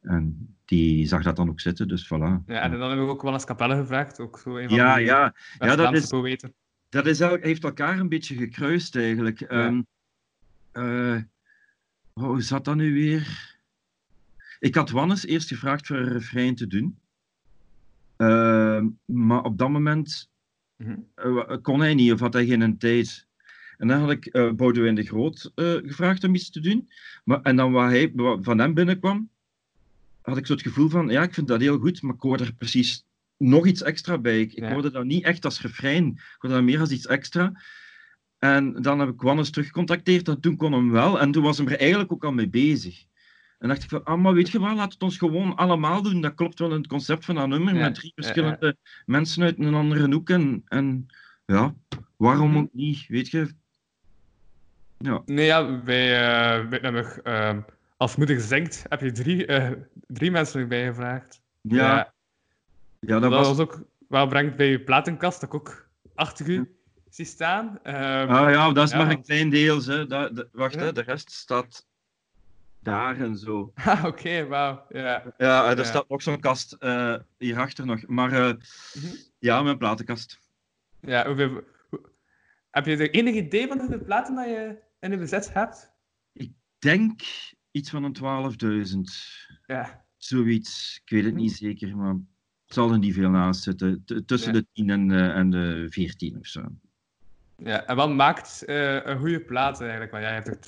[0.00, 2.44] En die zag dat dan ook zitten, dus voilà.
[2.46, 4.20] Ja, en dan hebben we ook wel eens Capelle gevraagd.
[4.20, 6.54] Ook zo een van ja, ja, ja, dat is, poëten.
[6.88, 9.40] dat is heeft elkaar een beetje gekruist eigenlijk.
[9.40, 9.82] Ehm,
[10.72, 11.16] eh,
[12.12, 13.54] hoe zat dat nu weer?
[14.58, 16.98] Ik had Wannes eerst gevraagd voor een refrein te doen.
[18.16, 20.28] Ehm, maar op dat moment
[20.76, 20.96] Mhm.
[21.14, 23.26] eh, kon hij niet of had hij geen tijd.
[23.78, 26.88] En dan had ik eh Boudewijn de Groot eh, gevraagd om iets te doen.
[27.24, 29.30] Maar, en dan wat, hij, wat van hem binnenkwam,
[30.22, 32.40] had ik zo het gevoel van, ja, ik vind dat heel goed, maar ik hoor
[32.40, 33.04] er precies
[33.36, 34.40] nog iets extra bij.
[34.40, 37.62] Ik, ik hoorde dat niet echt als refrein, ik hoorde dat meer als iets extra.
[38.40, 41.20] En dan heb ik Wannes teruggecontacteerd en toen kon hem wel.
[41.20, 43.04] En toen was hem er eigenlijk ook al mee bezig.
[43.58, 46.20] En dacht ik van, ah, maar weet je wat, laat het ons gewoon allemaal doen.
[46.20, 48.76] Dat klopt wel in het concept van dat nummer, Ja, met drie ja, verschillende
[49.06, 50.30] mensen uit een andere hoek.
[50.30, 51.06] En, en
[51.46, 51.74] ja,
[52.16, 53.52] waarom ook niet, weet je?
[54.98, 56.08] Ja, Nee, ja, eh bij
[56.70, 57.60] het nummer ehm,
[57.96, 59.70] Als Moeder Zingt heb je drie, eh,
[60.06, 61.42] drie mensen erbij gevraagd.
[61.60, 62.12] ja,
[63.00, 63.46] Ja, Dat, dat was...
[63.46, 63.58] was...
[63.58, 66.79] ook wel brengt bij je platenkast, dat ik ook achter u
[67.10, 67.78] zie staan.
[67.82, 69.82] Ehm, Ah ja, dat is Ja, maar een klein deel.
[69.84, 70.06] Hè.
[70.06, 70.80] Dat, dat- wacht, Ja.
[70.80, 71.86] hè, de rest staat
[72.82, 73.72] daar en zo.
[73.84, 74.84] ah, Oké, wauw.
[74.88, 75.34] Ja.
[75.38, 78.06] Ja, en er staat nog zo'n kast eh, hierachter nog.
[78.06, 78.54] Maar eh,
[78.94, 79.14] Mhm.
[79.38, 80.38] ja, mijn platenkast.
[81.00, 81.48] Ja, hoeveel...
[81.88, 82.08] hoe-
[82.70, 85.88] Heb je er enig idee van hoeveel platen dat je in je bezit hebt?
[86.78, 87.20] denk
[87.70, 89.00] iets van een 12.000.
[89.66, 90.04] Ja.
[90.16, 91.00] Zoiets.
[91.04, 91.42] Ik weet het Mhm.
[91.42, 94.02] niet zeker, maar het zal er niet veel naast zitten.
[94.04, 94.60] T- tussen Ja.
[94.60, 96.60] de 10 en, de- en de 14 of zo.
[97.64, 97.84] Ja.
[97.86, 100.10] En wat maakt eh, een goede plaat eigenlijk?
[100.10, 100.58] Want jij hebt er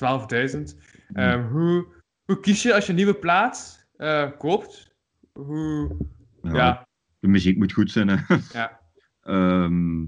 [0.73, 0.77] 12.000.
[1.13, 1.85] Ehm, hoe,
[2.25, 4.91] hoe kies je als je een nieuwe plaat eh, koopt?
[5.33, 5.97] Hoe...
[6.41, 6.87] Ja, Ja.
[7.19, 8.07] De muziek moet goed zijn.
[8.07, 8.35] Hè.
[8.53, 8.79] Ja.
[9.23, 10.01] Ehm,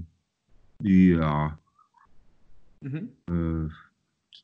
[0.78, 1.60] ja,
[3.26, 3.64] eh,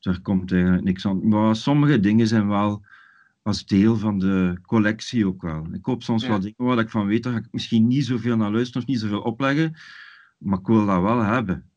[0.00, 1.28] daar komt eigenlijk niks aan.
[1.28, 2.82] Maar sommige dingen zijn wel
[3.42, 5.66] als deel van de collectie ook wel.
[5.72, 6.28] Ik koop soms Ja.
[6.28, 8.88] wel dingen waar ik van weet, daar ga ik misschien niet zoveel naar luisteren of
[8.88, 9.74] niet zoveel opleggen,
[10.38, 11.70] maar ik wil dat wel hebben.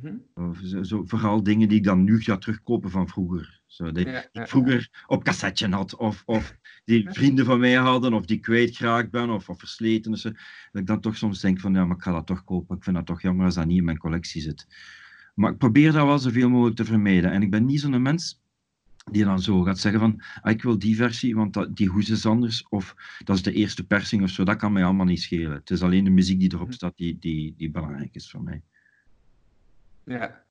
[0.00, 0.84] Mhm.
[0.84, 3.62] Zo, vooral dingen die ik dan nu ga terugkopen van vroeger.
[3.66, 8.12] Zo, die Ja, ik vroeger op cassetje had, of, of die vrienden van mij hadden,
[8.12, 10.10] of die kwijtgeraakt ben, of, of versleten.
[10.10, 10.34] Dus, dat
[10.72, 12.76] ik dan toch soms denk van, ja, maar ik ga dat toch kopen.
[12.76, 14.66] Ik vind dat toch jammer als dat niet in mijn collectie zit.
[15.34, 17.30] Maar ik probeer dat wel zoveel mogelijk te vermijden.
[17.32, 18.42] En ik ben niet zo'n mens
[19.10, 22.10] die dan zo gaat zeggen van, ah, ik wil die versie, want dat, die hoes
[22.10, 24.44] is anders, of dat is de eerste persing of zo.
[24.44, 25.52] Dat kan mij allemaal niet schelen.
[25.52, 28.62] Het is alleen de muziek die erop staat die, die, die belangrijk is voor mij.
[30.04, 30.44] Ja.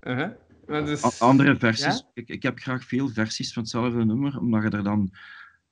[0.00, 0.36] Ja.
[0.66, 1.20] Maar dus...
[1.20, 1.98] Andere versies.
[1.98, 2.10] Ja?
[2.14, 5.12] Ik, ik heb graag veel versies van hetzelfde nummer, omdat je er dan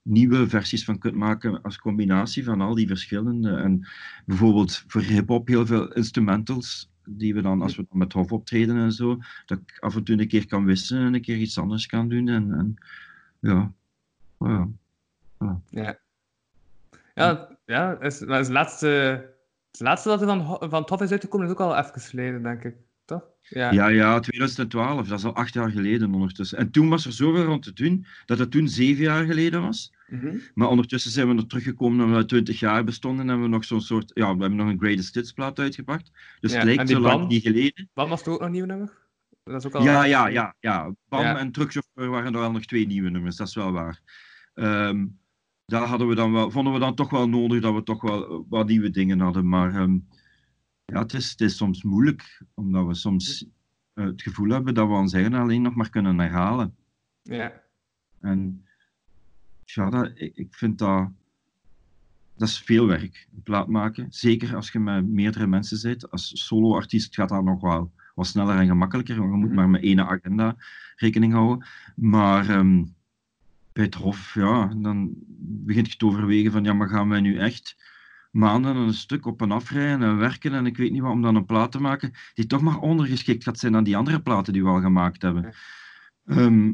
[0.02, 3.56] nieuwe versies van kunt maken als combinatie van al die verschillende.
[3.56, 3.86] En
[4.26, 8.76] bijvoorbeeld voor hip-hop heel veel instrumentals, die we dan, als we dan met hof optreden
[8.76, 11.58] en zo, dat ik af en toe een keer kan wisselen en een keer iets
[11.58, 12.28] anders kan doen.
[12.28, 12.76] En, en
[13.38, 13.72] ja.
[14.38, 14.68] ja.
[17.14, 19.29] Ja, ja is het, laatste,
[19.70, 22.42] het laatste dat er van, Ho- van Tof is uitgekomen is ook al even geleden,
[22.42, 22.74] denk ik.
[23.04, 23.22] Toch?
[23.42, 23.72] Ja.
[23.72, 26.58] Ja, ja, 2012, dat is al acht jaar geleden ondertussen.
[26.58, 29.92] En toen was er zoveel rond te doen, dat het toen zeven jaar geleden was.
[30.06, 30.36] Mhm.
[30.54, 33.64] Maar ondertussen zijn we er teruggekomen en we 20 jaar bestonden en hebben we nog
[33.64, 36.10] zo'n soort, ja, we hebben nog een Greatest Hits plaat uitgebracht.
[36.40, 37.90] Dus Ja, het lijkt zo lang niet geleden.
[37.92, 38.98] Wat was er ook nog een nieuw nummer?
[39.44, 40.94] Dat is ook al Ja, ja, ja, ja.
[41.08, 41.38] Bam Ja.
[41.38, 44.00] en Truckchauffeur waren er wel nog twee nieuwe nummers, dat is wel waar.
[44.54, 45.06] Ehm,
[45.70, 48.46] daar hadden we dan wel, vonden we dan toch wel nodig dat we toch wel
[48.48, 49.48] wat nieuwe dingen hadden.
[49.48, 49.98] Maar ehm,
[50.84, 53.46] ja, het is, het is soms moeilijk, omdat we soms
[53.94, 56.74] eh, het gevoel hebben dat we ons eigen alleen nog maar kunnen herhalen.
[57.22, 57.62] Ja.
[58.20, 58.64] En
[59.64, 61.10] ja, dat, ik, ik vind dat,
[62.36, 64.06] dat is veel werk, een plaat maken.
[64.12, 66.10] Zeker als je met meerdere mensen zit.
[66.10, 69.56] Als solo-artiest gaat dat nog wel wat sneller en gemakkelijker, want je moet Mhm.
[69.56, 70.56] maar met één agenda
[70.96, 71.66] rekening houden.
[71.96, 72.84] Maar ehm,
[73.80, 77.38] bij het Hof, ja, dan begint je te overwegen van, ja, maar gaan wij nu
[77.38, 77.76] echt
[78.30, 81.22] maanden en een stuk op en afrijden en werken en ik weet niet wat, om
[81.22, 84.52] dan een plaat te maken die toch maar ondergeschikt gaat zijn aan die andere platen
[84.52, 85.54] die we al gemaakt hebben.
[86.26, 86.72] Ehm,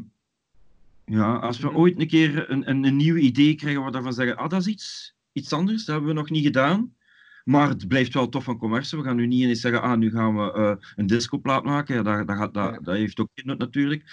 [1.05, 4.13] ja, als we ooit een keer een, een, een nieuw idee krijgen waar we daarvan
[4.13, 6.95] zeggen, ah, dat is iets, iets anders, dat hebben we nog niet gedaan.
[7.43, 8.97] Maar het blijft wel tof van commercie.
[8.97, 11.95] We gaan nu niet ineens zeggen, ah, nu gaan we eh, een discoplaat maken.
[11.95, 14.03] Ja, dat, dat, gaat, dat, dat heeft ook geen nut natuurlijk.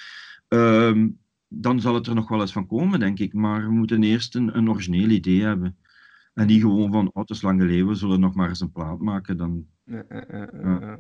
[0.49, 1.09] Ehm,
[1.57, 3.33] dan zal het er nog wel eens van komen, denk ik.
[3.33, 5.77] Maar we moeten eerst een, een origineel idee hebben.
[6.35, 8.73] En niet gewoon van, oh, het is lang geleden, we zullen nog maar eens een
[8.73, 9.37] plaat maken.
[9.37, 10.79] Dan, Ja, ja, ja, ja, Ja.
[10.81, 10.99] ja.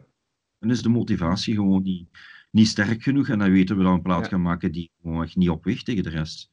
[0.58, 2.08] dan is de motivatie gewoon niet,
[2.50, 3.28] niet sterk genoeg.
[3.28, 5.84] En dan weten we dat we een plaat gaan maken die gewoon echt niet opweegt
[5.84, 6.50] tegen de rest.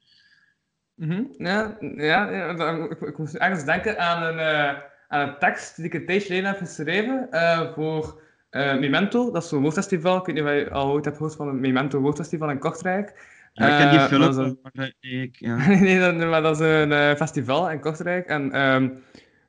[0.96, 1.24] Mhm.
[1.38, 5.76] Ja, ja, ja dan- ik, ik moest ergens denken aan een, eh, aan een tekst
[5.76, 9.32] die ik een tijdje geleden heb geschreven eh, voor eh, Memento.
[9.32, 10.18] Dat is zo'n woordfestival.
[10.18, 13.40] Ik weet niet of je al ooit hebt gehoord van een Memento woordfestival in Kortrijk.
[13.54, 15.56] Ja, ik ken die Eh, film, een- maar eh, nee, ik, ja.
[15.68, 18.28] nee, nee, dat, maar dat is een eh, festival in Kortrijk.
[18.28, 18.90] En ehm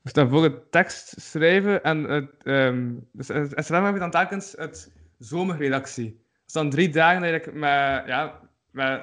[0.03, 1.83] we staan voor een tekst schrijven.
[1.83, 6.05] En het, ehm dus het het heb je dan telkens het zomerredactie.
[6.11, 9.03] Dat is dan drie dagen dat ik met, ja, met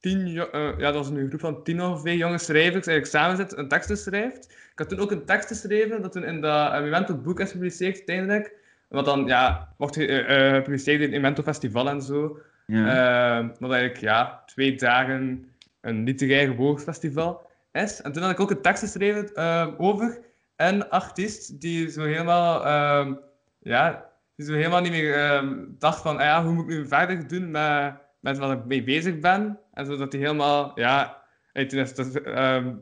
[0.00, 3.56] tien, eh, ja, dat was een groep van tien ongeveer jonge schrijvers eigenlijk samen zit,
[3.56, 4.44] een tekst schrijft.
[4.72, 7.50] Ik had toen ook een tekst geschreven dat toen in dat uh, Memento boek is
[7.50, 8.52] gepubliceerd uiteindelijk.
[8.88, 12.38] Wat dan, ja, wordt ge- eh, eh, gepubliceerd in het Memento Festival en zo.
[12.70, 13.38] Ja.
[13.38, 18.02] Ehm, wat eigenlijk ja, twee dagen een literair woordfestival is.
[18.02, 20.18] En toen had ik ook een tekst geschreven ehm, over
[20.56, 23.14] een artiest die zo helemaal, ehm,
[23.58, 26.86] ja, die zo helemaal niet meer ehm, dacht van, ah ja, hoe moet ik nu
[26.86, 29.58] verder doen met, met wat ik mee bezig ben.
[29.74, 32.68] En zodat hij helemaal, ja, dat, ehm,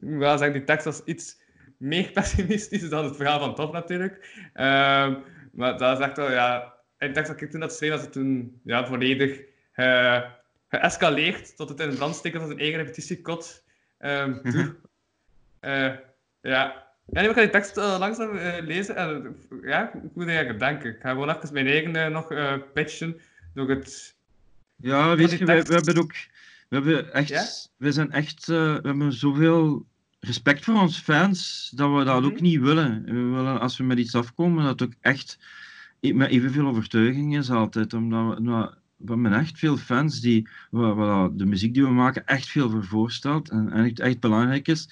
[0.00, 1.40] ik zeggen, die tekst was iets
[1.78, 4.48] meer pessimistisch dan het verhaal van Top natuurlijk.
[4.52, 5.14] Ehm,
[5.52, 8.12] maar dat is echt wel, ja, de tekst dat ik toen had geschreven, was het
[8.12, 9.40] toen ja, volledig
[9.72, 10.22] eh,
[10.68, 13.64] geëscaleerd tot het in brand steken van zijn eigen repetitiekot.
[13.98, 14.34] Eh,
[16.40, 16.84] Ja.
[17.06, 20.26] Ja, nee, ik ga die tekst uh, langzaam uh, lezen en uh, ja, ik moet
[20.26, 20.90] eigenlijk denken.
[20.90, 22.32] Ik ga gewoon even mijn eigen nog
[22.72, 23.20] pitchen
[23.54, 24.16] door het...
[24.76, 26.12] Ja, weet je, we, we, hebben ook...
[26.68, 27.44] We, hebben echt, ja?
[27.76, 28.46] we zijn echt...
[28.46, 29.86] we hebben zoveel
[30.20, 32.32] respect voor onze fans dat we dat mm -hmm.
[32.32, 33.04] ook niet willen.
[33.04, 33.60] We willen.
[33.60, 35.38] Als we met iets afkomen, dat ook echt
[36.14, 37.94] met evenveel overtuiging is altijd.
[37.94, 42.48] Omdat we, nou, we hebben echt veel fans die de muziek die we maken echt
[42.48, 44.90] veel voor voorstelt en, en echt, echt belangrijk is.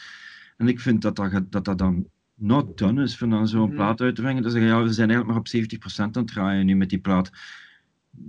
[0.57, 3.75] En ik vind dat dat, dat, dat dan not done is van dan zo'n mm.
[3.75, 4.51] plaat uit te brengen.
[4.51, 7.31] Zeggen ja, we zijn eigenlijk maar op 70% aan het draaien nu met die plaat.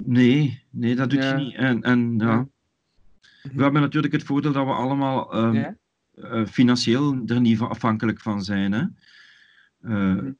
[0.03, 1.37] Nee, nee, dat doet ja.
[1.37, 1.55] je niet.
[1.55, 2.47] En, en ja.
[3.53, 5.75] We hebben natuurlijk het voordeel dat we allemaal um, ja.
[6.15, 8.71] uh, financieel er niet van afhankelijk van zijn.
[8.71, 8.83] Hè?
[9.81, 10.37] Uh, mm.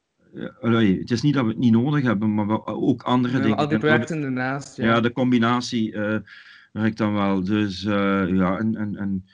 [0.60, 3.42] Allee, het is niet dat we het niet nodig hebben, maar we, ook andere ja,
[3.42, 3.56] dingen.
[3.56, 4.76] Al die projecten ernaast.
[4.76, 4.84] Ja.
[4.84, 6.16] ja, de combinatie uh,
[6.72, 7.44] werkt dan wel.
[7.44, 9.26] Dus ja, en, en, en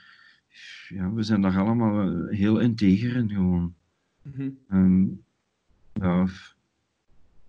[0.87, 3.73] ja, we zijn daar allemaal heel integer in gewoon.
[4.21, 4.57] Mm -hmm.
[4.71, 5.23] um,
[5.93, 6.27] ja.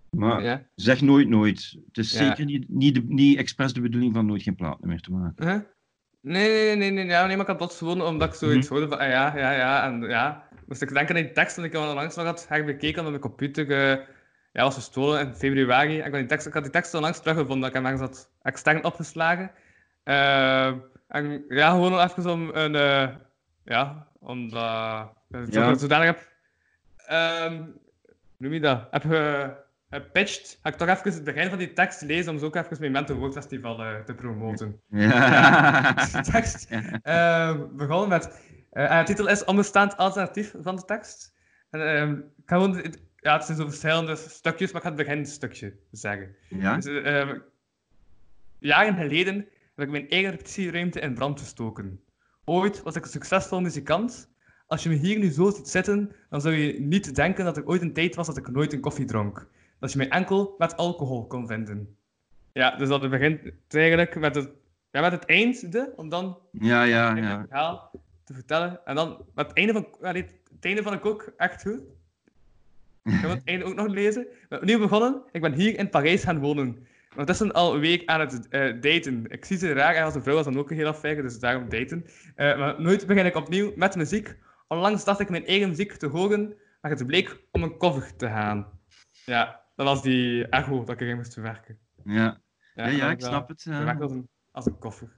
[0.09, 0.67] Maar ja.
[0.75, 1.77] zeg nooit nooit.
[1.87, 5.01] Het is zeker niet, niet, de, niet expres de bedoeling van nooit geen plaat meer
[5.01, 5.47] te maken.
[5.47, 5.59] Huh?
[6.25, 8.77] Nee, nee, nee, nee, ja, nee, maar ik had dat gewoon omdat ik zoiets -hmm.
[8.77, 10.43] hoorde van, ah, ja, ja, ja, en ja.
[10.65, 13.09] Moest ik denken aan die tekst, en ik had langs had, heb ik bekeken op
[13.09, 14.05] mijn computer, uh,
[14.51, 15.99] ja, was gestolen in februari.
[15.99, 18.01] En ik had die tekst, ik had die tekst onlangs teruggevonden, dat ik hem ergens
[18.01, 19.51] had extern opgeslagen.
[20.05, 20.67] Uh,
[21.07, 23.07] en ja, gewoon even om een, uh,
[23.63, 25.75] ja, omdat ik ja.
[25.77, 26.29] zodanig heb
[27.51, 27.79] um,
[28.37, 28.87] noem je dat?
[28.91, 29.03] Heb
[30.01, 30.59] gepitcht.
[30.61, 32.91] Ga ik toch even het begin van die tekst lezen om zo ook even mijn
[32.91, 34.81] Mental Word Festival uh, te promoten.
[34.89, 35.07] Ja.
[35.09, 35.93] ja.
[35.93, 38.39] de tekst uh, begonnen met...
[38.73, 41.33] Uh, de titel is Onbestaand alternatief van de tekst.
[41.69, 42.95] En, ik ga gewoon...
[43.15, 46.35] Ja, het zijn zo verschillende stukjes, maar ik ga het beginstukje zeggen.
[46.49, 46.75] Ja?
[46.75, 47.39] Dus, ehm,
[48.59, 49.35] jaren geleden
[49.75, 51.99] heb ik mijn eigen repetitieruimte in brand gestoken.
[52.45, 54.29] Ooit was ik een succesvol muzikant
[54.67, 57.65] als je me hier nu zo ziet zitten, dan zou je niet denken dat er
[57.65, 59.47] ooit een tijd was dat ik nooit een koffie dronk.
[59.79, 61.97] Dat je mij enkel met alcohol kon vinden.
[62.53, 64.49] Ja, dus dat begint eigenlijk met het,
[64.91, 67.37] ja, met het einde, om dan ja, ja, ja.
[67.37, 67.91] het verhaal
[68.23, 68.85] te vertellen.
[68.85, 71.79] En dan met het einde van, het einde van ik ook echt goed.
[73.03, 74.23] Ik ga het einde ook nog lezen.
[74.23, 75.21] We zijn opnieuw begonnen.
[75.31, 76.87] Ik ben hier in Parijs gaan wonen.
[77.09, 79.25] Ondertussen al een week aan het uh, daten.
[79.27, 81.69] Ik zie ze raar als een vrouw was dan ook een heel affaire, dus daarom
[81.69, 82.05] daten.
[82.35, 84.37] Uh, maar nooit begin ik opnieuw met muziek.
[84.67, 88.27] Onlangs dacht ik mijn eigen muziek te horen, maar het bleek om een cover te
[88.27, 88.67] gaan.
[89.25, 91.77] Ja, dat was die echo dat ik erin moest verwerken.
[92.03, 92.41] Ja,
[92.75, 93.61] ja, ja, ik snap het.
[93.61, 95.09] Verwerkt als een, als een koffer.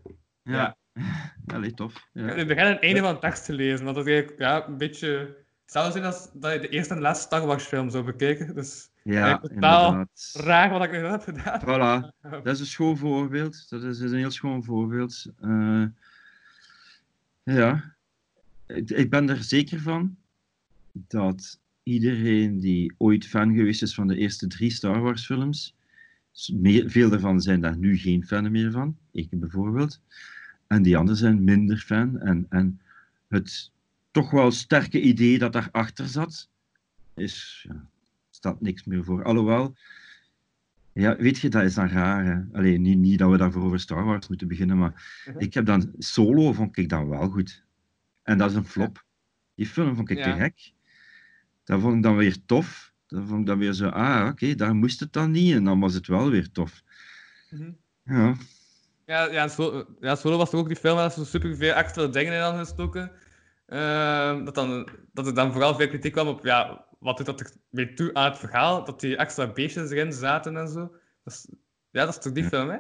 [0.44, 0.78] Ja.
[1.54, 2.08] Allee, tof.
[2.14, 2.34] Ja.
[2.34, 4.78] Ik begin het einde van de tekst te lezen, want dat is eigenlijk ja, een
[4.78, 5.46] beetje...
[5.66, 8.56] Zijn als dat je de eerste en laatste Star Wars film zou bekijken.
[8.56, 11.62] Dus ja, totaal raar wat ik nu heb gedaan.
[11.62, 13.70] Voilà, dat is een schoon voorbeeld.
[13.70, 15.26] Dat is, een heel schoon voorbeeld.
[15.42, 15.86] Uh,
[17.44, 17.96] ja,
[18.86, 20.18] ik ben er zeker van
[20.92, 25.76] dat iedereen die ooit fan geweest is van de eerste drie Star Wars films,
[26.86, 30.02] veel daarvan zijn daar nu geen fan meer van, ik bijvoorbeeld,
[30.68, 32.20] en die anderen zijn minder fan.
[32.20, 32.80] En, en
[33.28, 33.72] het
[34.12, 36.50] toch wel sterke idee dat daarachter zat,
[37.14, 37.88] is, ja,
[38.30, 39.24] staat niks meer voor.
[39.24, 39.76] Alhoewel,
[40.94, 42.26] ja, weet je, dat is dan raar.
[42.26, 42.58] Hè?
[42.58, 45.42] Alleen niet, niet dat we daarvoor over Star Wars moeten beginnen, maar uh -huh.
[45.42, 47.64] ik heb dan solo, vond ik dan wel goed.
[48.24, 49.06] En dat is een flop.
[49.56, 50.24] Die film vond ik ja.
[50.24, 50.76] te gek.
[51.68, 52.94] Dat vond ik dan weer tof.
[53.08, 55.54] Dan vond ik dan weer zo, ah, oké, okay, daar moest het dan niet.
[55.54, 56.82] En dan was het wel weer tof.
[57.50, 57.78] Mm -hmm.
[58.04, 58.36] Ja.
[59.06, 62.08] Ja, ja, Solo, ja, Solo was toch ook die film waar ze super veel extra
[62.08, 63.12] dingen in hadden gestoken.
[63.68, 67.40] Uh, dat, dan, dat er dan vooral veel kritiek kwam op, ja, wat doet dat
[67.40, 68.86] er mee toe aan het verhaal?
[68.86, 70.92] Dat die extra beestjes erin zaten en zo.
[71.24, 71.48] Dat is,
[71.92, 72.50] ja, dat is toch die ja.
[72.50, 72.78] film, hè?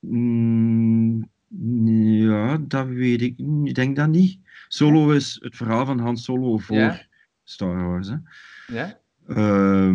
[0.00, 1.30] Mm,
[2.22, 3.68] ja, dat weet ik niet.
[3.68, 4.38] Ik denk dat niet.
[4.68, 7.00] Solo is het verhaal van Han Solo voor Ja.
[7.44, 8.08] Star Wars.
[8.08, 8.16] Hè.
[8.66, 9.00] Ja?
[9.26, 9.94] Ehm,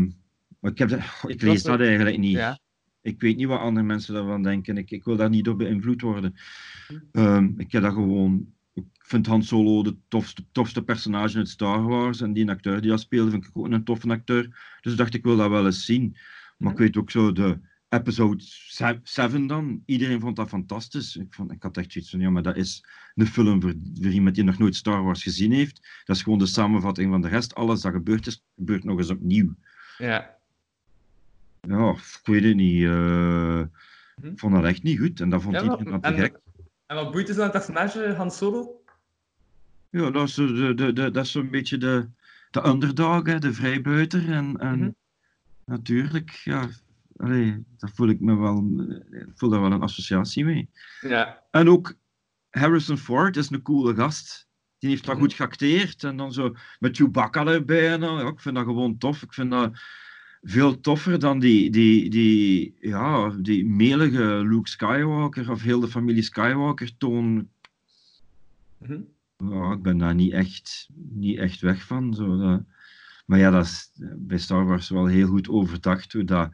[0.60, 0.92] maar ik, heb
[1.28, 2.36] ik lees dat eigenlijk niet.
[2.36, 2.60] Ja.
[3.02, 4.78] Ik weet niet wat andere mensen daarvan denken.
[4.78, 6.36] Ik, ik wil daar niet door beïnvloed worden.
[7.12, 8.54] Ehm, ik heb dat gewoon.
[8.74, 12.22] Ik vind Han Solo de tofste, tofste personage uit Star Wars.
[12.22, 14.78] En die acteur die dat speelde, vind ik ook een toffe acteur.
[14.82, 16.18] Dus ik dacht, ik wil dat wel eens zien.
[16.58, 17.60] Maar ik weet ook zo de
[17.90, 18.44] episode
[19.04, 19.84] 7 dan.
[19.86, 21.16] Iedereen vond dat fantastisch.
[21.16, 22.86] Ik, vond, ik had echt zoiets van, ja, maar dat is
[23.16, 25.88] een film voor, voor iemand die nog nooit Star Wars gezien heeft.
[26.04, 27.56] Dat is gewoon de samenvatting van de rest.
[27.56, 29.56] Alles dat gebeurd is, gebeurt nog eens opnieuw.
[29.98, 30.38] Ja.
[31.62, 32.82] Ja, ik weet het niet.
[32.82, 33.62] Uh,
[34.22, 34.28] Hm.
[34.28, 35.20] Ik vond dat echt niet goed.
[35.20, 36.40] En dat vond Ja, iedereen dat te gek.
[36.86, 38.82] en wat boeit is aan het personage Han Solo?
[39.90, 42.10] Ja, dat is, de, de, de, dat is zo'n beetje de,
[42.52, 44.32] de underdog, hè, de vrijbuiter.
[44.32, 44.90] En, en Mhm.
[45.66, 46.70] natuurlijk, ja,
[47.20, 48.58] allee, daar voel ik me wel,
[49.12, 50.70] ik voel daar wel een associatie mee.
[51.02, 51.44] Ja.
[51.52, 51.94] En ook
[52.50, 54.48] Harrison Ford is een coole gast.
[54.80, 55.24] Die heeft dat Mhm.
[55.24, 56.04] goed geacteerd.
[56.04, 57.92] En dan zo met Chewbacca erbij.
[57.92, 59.24] En dan, ja, ik vind dat gewoon tof.
[59.24, 59.72] Ik vind dat
[60.42, 66.22] veel toffer dan die, die, die, ja, die melige Luke Skywalker of heel de familie
[66.24, 67.50] Skywalker toon.
[68.78, 69.02] Mhm.
[69.38, 72.14] Ja, ik ben daar niet echt, niet echt weg van.
[72.14, 72.64] Zo, dat...
[73.26, 76.14] Maar ja, dat is bij Star Wars wel heel goed overdacht.
[76.14, 76.52] Hoe dat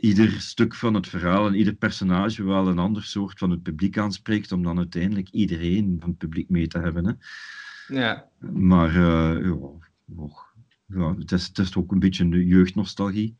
[0.00, 3.98] ieder stuk van het verhaal en ieder personage wel een ander soort van het publiek
[3.98, 4.52] aanspreekt.
[4.52, 7.06] Om dan uiteindelijk iedereen van het publiek mee te hebben.
[7.06, 7.12] Hè.
[7.96, 8.28] Ja.
[8.52, 9.56] Maar eh, ja,
[10.16, 10.54] och,
[10.86, 13.36] ja, het, is, het is ook een beetje een jeugdnostalgie.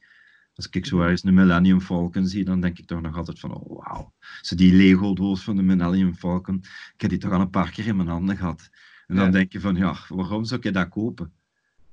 [0.54, 3.54] Als ik zo ergens een Millennium Falcon zie, dan denk ik toch nog altijd van,
[3.54, 4.12] oh wauw.
[4.40, 6.56] Zo die Lego-doos van de Millennium Falcon,
[6.94, 8.70] ik heb die toch al een paar keer in mijn handen gehad.
[9.06, 9.30] En dan Ja.
[9.30, 11.32] denk je van, ja, waarom zou ik dat kopen?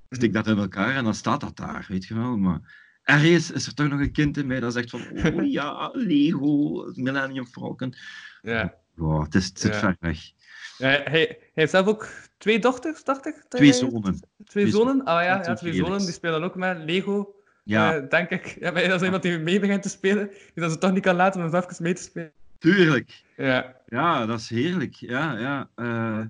[0.09, 2.38] Stik dat in elkaar en dan staat dat daar, weet je wel.
[2.38, 5.01] Maar ergens is er toch nog een kind in mij dat zegt van,
[5.36, 7.93] oh ja, Lego, Millennium Falcon.
[8.41, 8.74] Ja.
[8.95, 9.80] Wow, het, is, het zit Ja.
[9.80, 10.20] ver weg.
[10.78, 13.45] Ja, hij, hij heeft zelf ook twee dochters, dacht ik?
[13.49, 14.01] Twee zonen.
[14.01, 15.03] Twee Twee zonen?
[15.03, 15.99] Ah ja, ja twee zonen.
[15.99, 18.58] Die spelen ook met Lego, Ja, eh, denk ik.
[18.60, 21.03] Ja, maar dat is iemand die mee begint te spelen, die dat ze toch niet
[21.03, 22.32] kan laten om even mee te spelen.
[22.58, 23.24] tuurlijk.
[23.38, 23.76] Ja.
[23.88, 24.93] Ja, dat is heerlijk.
[24.93, 25.70] Ja, ja.
[25.76, 26.26] eh,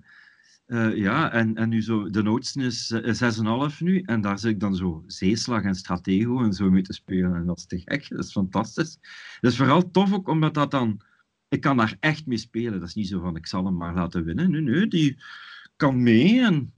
[0.68, 4.02] eh, ja en, en nu zo, de oudste is eh, 6,5 nu.
[4.02, 7.36] En daar zit ik dan zo zeeslag en stratego en zo mee te spelen.
[7.36, 8.10] En dat is te gek.
[8.10, 8.98] Dat is fantastisch.
[9.40, 11.02] Dat is vooral tof ook omdat dat dan...
[11.50, 12.80] Ik kan daar echt mee spelen.
[12.80, 14.52] Dat is niet zo van, ik zal hem maar laten winnen.
[14.52, 15.18] Nee, nee, die
[15.76, 16.42] kan mee.
[16.42, 16.74] En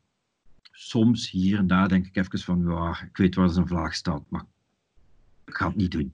[0.71, 4.23] soms hier en daar denk ik even van, ja, ik weet waar zijn vlaag staat,
[4.29, 4.45] maar
[5.45, 6.13] ik ga het niet doen.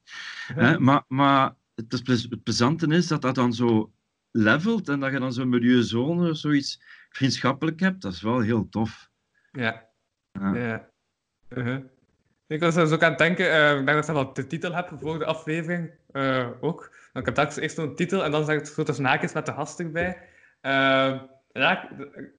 [0.54, 3.92] Hè, maar, maar het, is het plezante is dat dat dan zo
[4.32, 6.82] levelt en dat je dan zo'n milieuzone of zoiets
[7.16, 8.02] vriendschappelijk hebt.
[8.02, 9.10] Dat is wel heel tof.
[9.52, 9.86] Ja.
[10.32, 10.56] Ja.
[10.56, 10.90] ja.
[11.50, 11.84] Uh-huh.
[12.48, 14.74] Ik was er ook aan het denken, eh, ik denk dat ik wel de titel
[14.74, 16.80] heb voor de aflevering eh, ook.
[16.80, 19.46] Dan heb ik straks eerst een titel en dan zeg ik zo tussen haakjes met
[19.46, 20.18] de gast erbij.
[20.62, 22.30] Eh, ja, ik,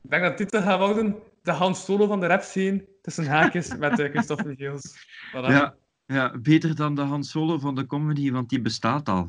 [0.00, 3.76] denk dat de titel gaat worden de Han Solo van de rap scene tussen haakjes
[3.76, 4.94] met eh, Christophe Michiels.
[5.34, 5.46] Voilà.
[5.46, 5.74] Ja,
[6.06, 9.28] ja, beter dan de Han Solo van de comedy, want die bestaat al.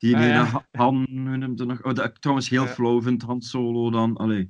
[0.00, 0.44] Die Ah, ja.
[0.44, 1.06] Ha- Han,
[1.40, 1.82] het nog?
[1.82, 2.68] Oh, dat ik trouwens heel Ja.
[2.68, 4.16] flauw vind, Han Solo dan.
[4.16, 4.48] Allee.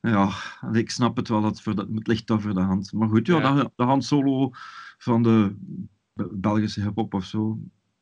[0.00, 0.30] Ja,
[0.72, 2.92] ik snap het wel, dat, voor, dat het ligt toch voor de hand.
[2.92, 3.54] Maar goed, ja, Ja.
[3.54, 4.50] de, de Han Solo
[4.98, 5.54] van de
[6.12, 7.58] Be- Belgische hip-hop of zo.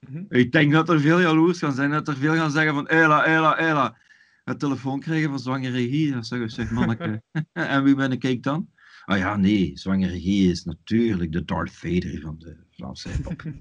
[0.08, 0.24] Mhm.
[0.28, 3.24] Ik denk dat er veel jaloers gaan zijn, dat er veel gaan zeggen van Ela,
[3.24, 3.96] Ela, Ela.
[4.44, 7.22] Het telefoon krijgen van zwangere regie, dat zeg zeg manneke.
[7.52, 8.68] en wie ben ik dan?
[9.04, 13.42] Ah ja, nee, zwangere regie is natuurlijk de Darth Vader van de Vlaamse hip-hop.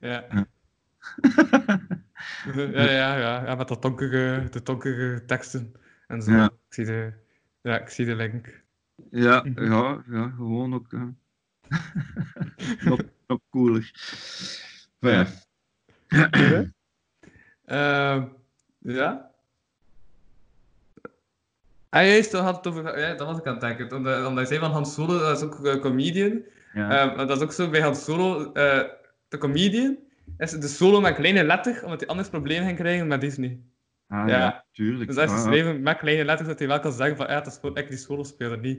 [0.00, 0.46] Ja.
[1.20, 1.80] Ja.
[2.72, 5.74] ja, ja, ja, ja, met dat donkere, de donkere teksten
[6.06, 6.32] en zo.
[6.32, 6.44] Ja.
[6.44, 7.12] Ik, zie de,
[7.60, 8.62] ja, ik zie de link.
[9.10, 10.86] ja, ja, ja, gewoon ook.
[10.90, 11.14] ja.
[12.88, 13.92] nog, nog cooler.
[14.98, 15.26] Maar ja.
[17.64, 18.24] Ehm,
[18.78, 19.30] ja.
[21.88, 23.96] Ah, juist, dat, had het over, ja, dat was ik aan het denken.
[23.96, 26.42] Omdat, omdat je zei van Han Solo, dat is ook een comedian.
[26.72, 27.04] ja.
[27.04, 28.88] Maar dat is ook zo bij Han Solo, eh,
[29.28, 29.98] de comedian,
[30.38, 33.60] is de solo met kleine letter, omdat hij anders problemen ging krijgen met Disney.
[34.08, 34.38] ah, ja.
[34.38, 35.06] ja, tuurlijk.
[35.06, 37.46] Dus dat is Ah, met kleine letters, dat hij wel kan zeggen van, ja, het
[37.46, 38.78] is gewoon ik die solo speler, niet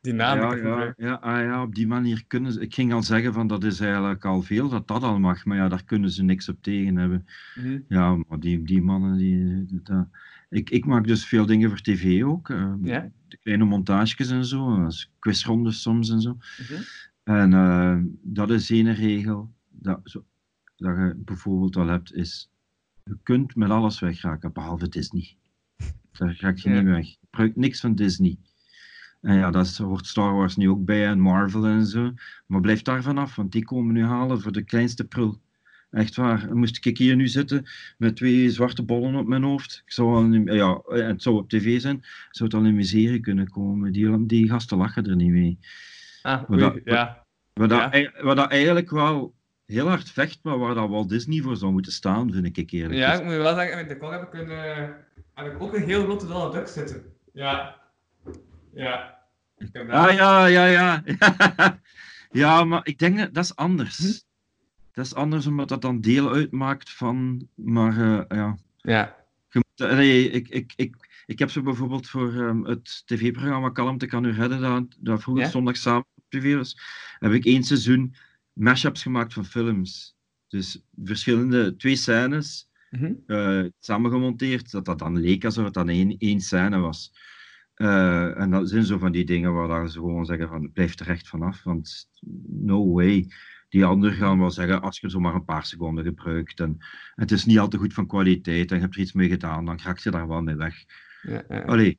[0.00, 2.60] die naam die ja, ja, ah, ja, op die manier kunnen ze.
[2.60, 5.56] Ik ging al zeggen van dat is eigenlijk al veel dat dat al mag, maar
[5.56, 7.26] ja, daar kunnen ze niks op tegen hebben.
[7.54, 7.78] Mhm.
[7.88, 10.06] Ja, maar die, die mannen, die, dat-
[10.50, 12.50] ik, ik maak dus veel dingen voor tv ook.
[12.50, 13.10] eh, Ja.
[13.28, 16.36] De kleine montages en zo, als quizrondes soms en zo.
[16.70, 16.80] Mhm.
[17.24, 20.24] En eh, dat is één regel dat, zo,
[20.76, 22.50] dat je bijvoorbeeld al hebt, is
[23.04, 25.36] je kunt met alles wegraken, behalve Disney.
[26.12, 26.76] Daar ga ik je Ja.
[26.80, 27.06] niet weg.
[27.06, 28.36] Je gebruikt niks van Disney.
[29.20, 32.12] En ja, dat hoort Star Wars nu ook bij en Marvel en zo.
[32.46, 35.40] Maar blijf daar vanaf, want die komen nu halen voor de kleinste prul.
[35.90, 36.56] Echt waar.
[36.56, 37.66] Moest ik hier nu zitten
[37.98, 41.80] met twee zwarte bollen op mijn hoofd, ik zou al ja, het zou op tv
[41.80, 43.92] zijn, zou het al in miserie kunnen komen.
[43.92, 45.58] Die, die gasten lachen er niet mee.
[46.22, 47.24] Ah, dat- ja.
[47.52, 47.92] Wat, dat, Ja.
[47.92, 49.34] ei- wat dat eigenlijk wel
[49.66, 52.98] heel hard vecht, maar waar dat Walt Disney voor zou moeten staan, vind ik eerlijk.
[52.98, 54.88] Ja, ik moet je wel zeggen, met de kong heb ik, een, eh,
[55.34, 57.04] heb ik ook een heel grote Donald Duck zitten.
[57.32, 57.80] Ja.
[58.74, 59.18] Ja.
[59.58, 59.96] Ik heb dat.
[59.96, 61.02] Ah ja, ja, ja.
[62.42, 63.98] ja, maar ik denk dat dat is anders.
[63.98, 64.24] Hm?
[64.92, 67.48] Dat is anders omdat dat dan deel uitmaakt van.
[67.54, 68.56] Maar eh, ja.
[68.76, 69.16] Ja.
[69.52, 74.24] Moet- allee, ik, ik, ik, ik heb zo bijvoorbeeld voor ehm, het tv-programma Kalmte kan
[74.24, 75.50] u redden, dat, dat vroeger Ja?
[75.50, 76.80] zondagavond op tv was,
[77.18, 78.14] heb ik één seizoen
[78.58, 80.16] mashups gemaakt van films.
[80.48, 82.68] Dus verschillende, twee scènes
[83.26, 87.12] eh, samengemonteerd, dat dat dan leek alsof het dan één, één scène was.
[87.74, 90.98] Eh, en dat zijn zo van die dingen waar dan ze gewoon zeggen van blijf
[90.98, 92.08] er echt vanaf, want
[92.46, 93.26] no way.
[93.68, 96.76] Die anderen gaan wel zeggen, als je zomaar een paar seconden gebruikt en
[97.14, 99.64] het is niet al te goed van kwaliteit en je hebt er iets mee gedaan,
[99.64, 100.84] dan raak je daar wel mee weg.
[101.22, 101.60] Ja, ja.
[101.60, 101.98] Allee,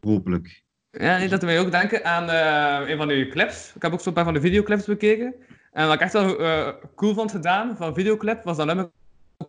[0.00, 0.64] hopelijk.
[0.90, 3.72] Ja, dat doet mij ook denken aan eh, een van uw clips.
[3.74, 5.34] Ik heb ook zo'n paar van de videoclips bekeken.
[5.76, 8.90] En wat ik echt wel eh, cool vond gedaan van videoclip, was nummer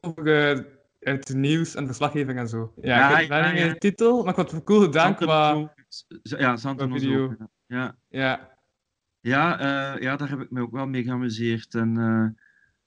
[0.02, 0.64] over eh,
[1.00, 2.74] het nieuws en verslaggeving en zo.
[2.82, 3.74] Ja, Ja, ik weet ja, niet meer ja.
[3.74, 5.74] de titel, maar ik vond het cool gedaan qua...
[6.22, 7.24] Ja, Santen ons video.
[7.24, 7.36] ook,
[7.68, 8.58] Ja, Ja,
[9.20, 11.76] ja, eh, ja, daar heb ik me ook wel mee geamuseerd.
[11.76, 11.94] En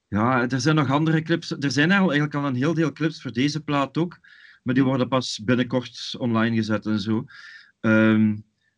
[0.09, 1.51] ja, er zijn nog andere clips.
[1.51, 4.19] Er zijn al, eigenlijk al een heel deel clips voor deze plaat ook.
[4.63, 7.25] Maar die worden pas binnenkort online gezet en zo.
[7.81, 8.37] Ehm,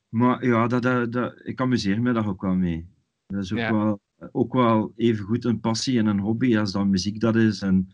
[0.08, 2.88] maar ja, dat, dat, dat, ik amuseer me daar ook wel mee.
[3.26, 3.72] Dat is ook, Ja.
[3.72, 4.00] wel,
[4.32, 7.62] ook wel even goed een passie en een hobby als dan muziek dat is.
[7.62, 7.92] En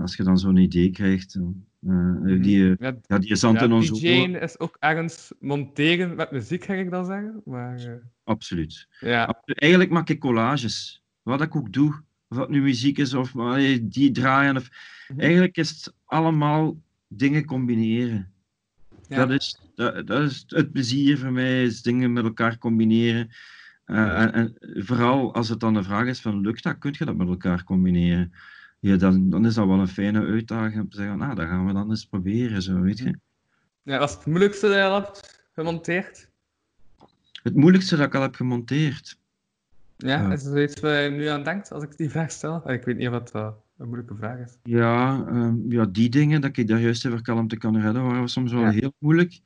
[0.00, 1.38] als je dan zo'n idee krijgt.
[1.86, 6.64] eh, die, ja, ja, die Santen ja ons DJ'en is ook ergens monteren met muziek,
[6.64, 7.42] ga ik dan zeggen.
[7.44, 7.92] Maar eh,
[8.24, 8.88] Absoluut.
[9.00, 11.02] ja, Eigenlijk maak ik collages.
[11.22, 12.02] Wat ik ook doe.
[12.28, 14.56] Of dat nu muziek is of eh, die draaien.
[14.56, 14.68] Of...
[15.08, 15.20] Mhm.
[15.20, 18.32] Eigenlijk is het allemaal dingen combineren.
[19.08, 19.16] ja.
[19.16, 23.30] Dat, is, dat, dat is het plezier voor mij, is dingen met elkaar combineren.
[23.84, 27.16] Eh, en, vooral als het dan een vraag is van lukt dat, kun je dat
[27.16, 28.32] met elkaar combineren?
[28.78, 31.66] Ja, dan, dan is dat wel een fijne uitdaging om te zeggen, nou, dat gaan
[31.66, 33.18] we dan eens proberen, zo, weet je.
[33.82, 36.28] ja, wat is het moeilijkste dat je al hebt gemonteerd?
[37.42, 39.18] Het moeilijkste dat ik al heb gemonteerd.
[39.96, 42.70] Ja, is er zoiets waar je nu aan denkt als ik die vraag stel?
[42.70, 44.58] Ik weet niet of dat eh, een moeilijke vraag is.
[44.62, 48.52] Ja, ehm, ja, die dingen dat ik daar juist even kalmte kan redden, waren soms
[48.52, 48.70] wel Ja.
[48.70, 49.40] heel moeilijk.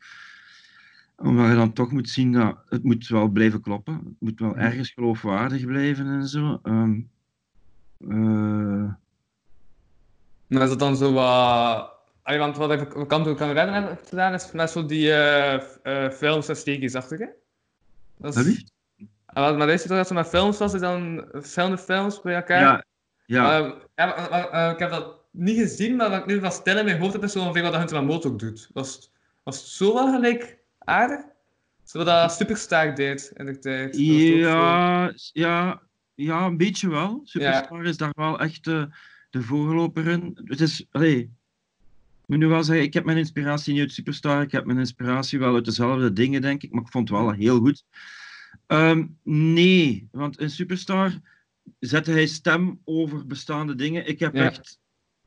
[1.23, 3.95] Omdat je dan toch moet zien dat het moet wel blijven kloppen.
[3.95, 6.61] Het moet wel ergens geloofwaardig blijven en zo.
[6.63, 7.01] Ehm,
[8.09, 8.93] eh,
[10.47, 11.97] Maar is dat dan zo wat...
[12.23, 15.09] Allee, want wat ik kan kan redden heb gedaan, is met zo die
[15.61, 17.27] f- eh, films en steekjes achter, hè?
[18.17, 18.65] Dat is...
[19.27, 22.61] Ah, Maar is toch dat zo met films was, is dan verschillende films bij elkaar?
[22.61, 22.85] ja,
[23.27, 26.53] ja, Ehm, ja, maar- maar- ik heb dat niet gezien, maar wat ik nu van
[26.53, 28.71] stil in mijn hoofd heb, is zo ongeveer wat dat Hunter Lamotte ook doet.
[28.73, 29.13] Was,
[29.43, 30.58] was het zo wel gelijk
[30.89, 31.21] aardig?
[31.85, 33.97] Zo dat Superstar deed in de tijd.
[33.99, 35.83] Ja, ja,
[36.15, 37.21] ja, een beetje wel.
[37.25, 38.89] Superstar is daar wel echt de,
[39.31, 40.39] de voorloper in.
[40.45, 44.43] Het is, allee, ik moet nu wel zeggen, ik heb mijn inspiratie niet uit Superstar,
[44.43, 47.33] ik heb mijn inspiratie wel uit dezelfde dingen, denk ik, maar ik vond het wel
[47.33, 47.85] heel goed.
[48.67, 51.13] Ehm, nee, want in Superstar
[51.79, 54.07] zette hij stem over bestaande dingen.
[54.09, 54.45] Ik heb Ja.
[54.45, 54.79] echt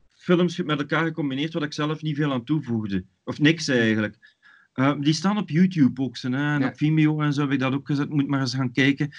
[0.08, 3.04] films met elkaar gecombineerd waar ik zelf niet veel aan toevoegde.
[3.24, 4.36] Of niks eigenlijk.
[4.72, 6.66] Ehm, die staan op YouTube ook, hè, en Ja.
[6.68, 8.08] op Vimeo en zo heb ik dat ook gezet.
[8.08, 9.10] Moet maar eens gaan kijken.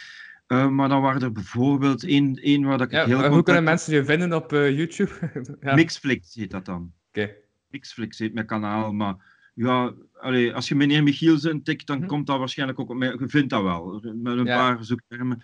[0.47, 3.43] Eh, maar dan waren er bijvoorbeeld één, één waar dat ik Ja, heel hoe contact...
[3.45, 5.11] kunnen mensen je vinden op eh, YouTube?
[5.61, 5.75] ja.
[5.75, 6.91] Mixflix heet dat dan.
[7.69, 9.15] Mixflix heet mijn kanaal, maar
[9.55, 12.07] ja, allee, als je meneer Michiels intikt, dan Mhm.
[12.07, 13.15] komt dat waarschijnlijk ook op mij.
[13.19, 14.57] Je vindt dat wel, met een Ja.
[14.57, 15.43] paar zoektermen.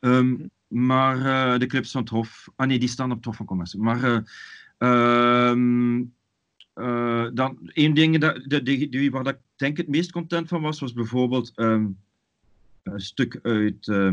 [0.00, 0.34] Ehm,
[0.68, 1.16] maar
[1.52, 3.78] eh, de clips van het Hof, ah nee, die staan op het Hof van Commerce.
[3.78, 4.04] Maar
[4.78, 5.52] eh,
[6.74, 10.62] eh, dan één ding dat, de, die, die, waar ik denk het meest content van
[10.62, 11.86] was, was bijvoorbeeld ehm,
[12.82, 14.10] een stuk uit eh,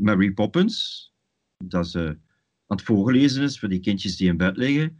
[0.00, 1.12] Mary Poppins.
[1.64, 2.08] Dat ze
[2.66, 4.98] aan het voorlezen is voor die kindjes die in bed liggen.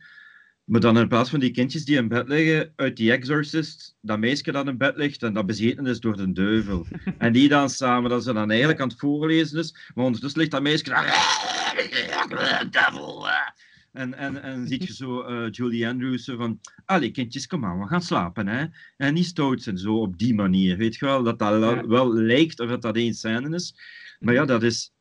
[0.64, 4.18] Maar dan in plaats van die kindjes die in bed liggen, uit The Exorcist, dat
[4.18, 6.86] meisje dat in bed ligt en dat bezeten is door de duivel.
[7.18, 10.52] en die dan samen, dat ze dan eigenlijk aan het voorlezen is, maar ondertussen ligt
[10.52, 10.84] dat meisje.
[12.70, 13.53] Devil, eh."
[13.95, 17.86] En, en, en ziet je zo eh, Julie Andrews van, allee kindjes, kom aan, we
[17.86, 18.66] gaan slapen, hè.
[18.97, 21.86] En niet stout zijn, zo op die manier, weet je wel, dat dat wel- Ja.
[21.86, 23.74] wel lijkt of dat dat één scène is.
[24.20, 24.92] Maar ja, dat is...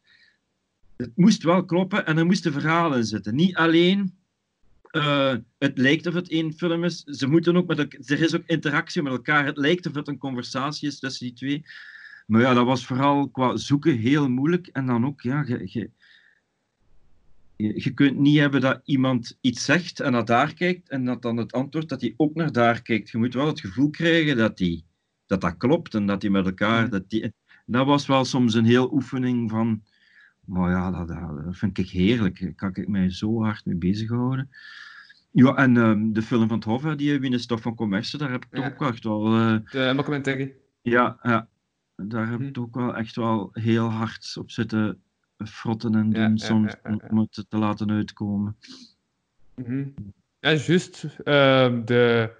[0.97, 3.35] Het moest wel kloppen en er moesten verhalen in zitten.
[3.35, 4.13] Niet alleen
[4.93, 7.03] eh, het lijkt of het één film is.
[7.03, 7.79] Ze moeten ook met
[8.11, 9.45] er is ook interactie met elkaar.
[9.45, 11.65] Het lijkt of het een conversatie is tussen die twee.
[12.27, 14.67] Maar ja, dat was vooral qua zoeken heel moeilijk.
[14.67, 15.89] En dan ook, ja, je, je,
[17.55, 21.37] je, kunt niet hebben dat iemand iets zegt en dat daar kijkt en dat dan
[21.37, 23.09] het antwoord dat hij ook naar daar kijkt.
[23.09, 24.85] Je moet wel het gevoel krijgen dat die,
[25.25, 26.89] dat, dat klopt en dat die met elkaar.
[26.89, 27.33] Dat, die,
[27.65, 29.83] dat was wel soms een heel oefening van.
[30.45, 32.39] Maar ja, dat, dat vind ik heerlijk.
[32.39, 34.49] Daar kan ik mij zo hard mee bezighouden.
[35.31, 38.45] Ja, en ehm, de film van het Hof, die Winnen Stof van Commerce, daar heb
[38.45, 38.71] ik toch Ja.
[38.71, 39.25] ook echt wel...
[39.35, 40.55] eh, De documentary.
[40.81, 41.47] ja, ja,
[41.95, 42.61] daar heb ik Hm.
[42.61, 45.01] ook wel echt wel heel hard op zitten
[45.37, 46.73] frotten en doen soms
[47.09, 48.57] om het te laten uitkomen.
[49.55, 49.87] Mhm.
[50.39, 51.03] Ja, juist.
[51.23, 52.31] ehm, de,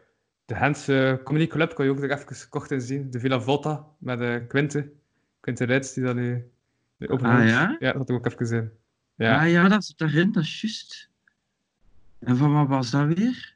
[0.46, 3.12] de Hense Comedy Club kan je ook er even kort in zien.
[3.12, 4.92] De Villa Volta met uh, Quinte.
[5.40, 6.52] Quinte Rijts, die dat nu
[6.98, 7.40] nu opneemt.
[7.40, 7.76] Ah, ja?
[7.80, 8.72] Ja, dat had ik ook even gezien.
[9.16, 9.26] Ja.
[9.26, 9.42] Ja.
[9.42, 11.10] Ah ja, dat zit daarin, dat is juist.
[12.20, 13.56] En van wat was dat weer?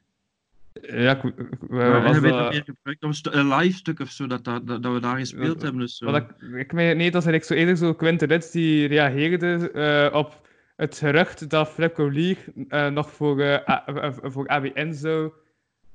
[0.82, 1.34] Ja, ik,
[1.68, 2.38] was hebben dat?
[2.38, 3.00] dat weer gebruikt?
[3.00, 5.62] Dat was een live stuk of zo, dat, dat, dat, dat we daar gespeeld Wat-
[5.62, 5.80] hebben.
[5.80, 5.98] Dus.
[6.00, 10.16] Wat ik, ik meen, nee, dat was zo eerder zo Quinte Ritz die reageerde eh,
[10.16, 12.36] op het gerucht dat Flip Lee
[12.68, 15.32] eh, nog voor, eh, eh, voor ABN zou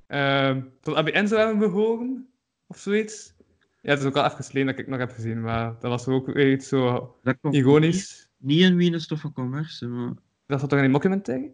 [0.08, 2.28] ehm tot ABN zou hebben behoren,
[2.68, 3.34] of zoiets.
[3.82, 5.92] Ja, het is ook al even geleden dat ik het nog heb gezien, maar dat
[5.92, 8.30] was ook weer iets zo Dat ironisch.
[8.38, 10.14] Niet in Wien is toch van commerce, maar...
[10.48, 11.52] Dat zat toch in die documentaire?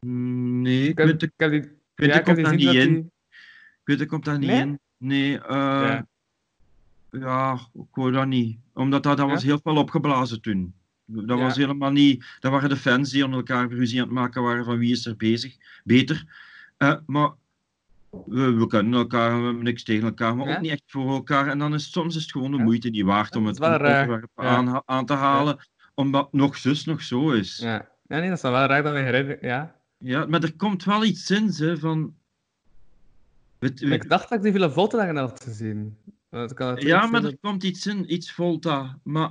[0.00, 3.10] Mm, Nee, ik Ik heb, weet, ik heb die, ik komt daar niet dat in.
[3.84, 4.06] die...
[4.06, 4.60] Komt daar niet Nee?
[4.60, 4.78] in.
[4.98, 6.06] Nee, eh, Ja.
[7.10, 7.52] ja.
[7.74, 8.58] ik wou dat niet.
[8.74, 10.74] Omdat dat, dat was heel veel opgeblazen toen.
[11.04, 12.24] Dat was helemaal niet...
[12.40, 15.06] Dat waren de fans die aan elkaar ruzie aan het maken waren van wie is
[15.06, 16.24] er bezig, beter.
[16.76, 17.30] Eh, maar
[18.26, 20.54] we, we kunnen elkaar, we hebben niks tegen elkaar, maar Ja?
[20.54, 21.48] ook niet echt voor elkaar.
[21.48, 22.62] En dan is soms is het gewoon de Ja?
[22.62, 24.44] moeite niet waard om het onderwerp Ja.
[24.44, 25.58] aan, aan te halen,
[25.94, 27.58] omdat nog zus nog zo is.
[27.58, 27.88] Ja.
[28.06, 29.38] nee, dat is wel raar dat we herinneren.
[29.40, 29.76] Ja.
[29.98, 32.16] Ja, maar er komt wel iets in, hè, van...
[33.58, 35.98] Weet- Ik dacht dat ik die Villa Volta daarin had gezien.
[36.30, 38.98] Dat kan ja, maar dat- er komt iets in, iets Volta.
[39.02, 39.30] Maar...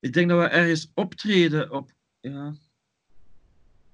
[0.00, 1.90] Ik denk dat we ergens optreden op...
[2.20, 2.54] Ja...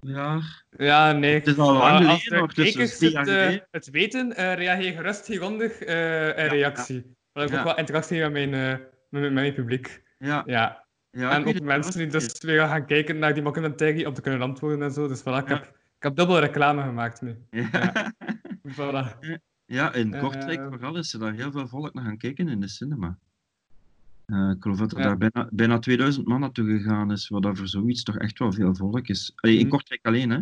[0.00, 0.40] Ja...
[0.76, 1.34] Ja, nee.
[1.34, 6.26] Het is al lang geleden nog, dus het, eh, het weten, eh, reageer gerust eh
[6.26, 7.16] een reactie.
[7.32, 7.58] Dat ik Ja.
[7.58, 10.02] ook wel interactie met mijn, met, met mijn publiek.
[10.18, 10.87] Ja, Ja.
[11.10, 14.42] Ja en ook mensen die dus weer gaan kijken naar die documentaire om te kunnen
[14.42, 15.08] antwoorden en zo.
[15.08, 15.64] Dus voilà, ik, heb,
[15.96, 17.36] ik heb dubbel reclame gemaakt nu.
[17.50, 18.12] Ja.
[18.68, 19.18] Voilà.
[19.64, 22.60] Ja, in Eh, Kortrijk vooral is er daar heel veel volk naar gaan kijken in
[22.60, 23.18] de cinema.
[24.24, 25.04] Eh, ik geloof dat er Ja.
[25.04, 28.52] daar bijna, bijna 2000 man naartoe gegaan is, wat dat voor zoiets toch echt wel
[28.52, 29.32] veel volk is.
[29.34, 29.70] Allee, in Mhm.
[29.70, 30.40] Kortrijk alleen, hè.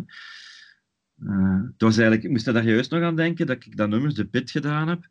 [1.65, 4.25] Het was eigenlijk, ik moest daar juist nog aan denken dat ik dat nummers De
[4.25, 5.07] Pit gedaan heb.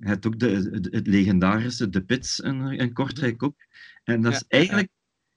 [0.00, 3.56] Je hebt ook de, het, het legendarische De Pits in, in Kortrijk ook.
[4.04, 4.58] En dat is Ja, ja, ja.
[4.58, 4.92] eigenlijk,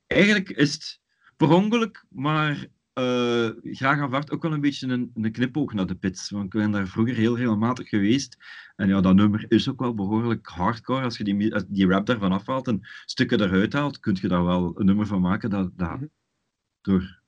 [0.08, 1.00] eigenlijk is het
[1.38, 5.96] per ongeluk, maar eh, graag aanvaard ook wel een beetje een, een knipoog naar de
[5.96, 6.30] pits.
[6.30, 8.38] Want ik ben daar vroeger heel regelmatig geweest.
[8.76, 11.04] En ja, dat nummer is ook wel behoorlijk hardcore.
[11.04, 14.46] Als je die, als die rap daarvan afhaalt en stukken eruit haalt, kun je daar
[14.46, 16.06] wel een nummer van maken dat, dat Mhm.
[16.82, 17.19] door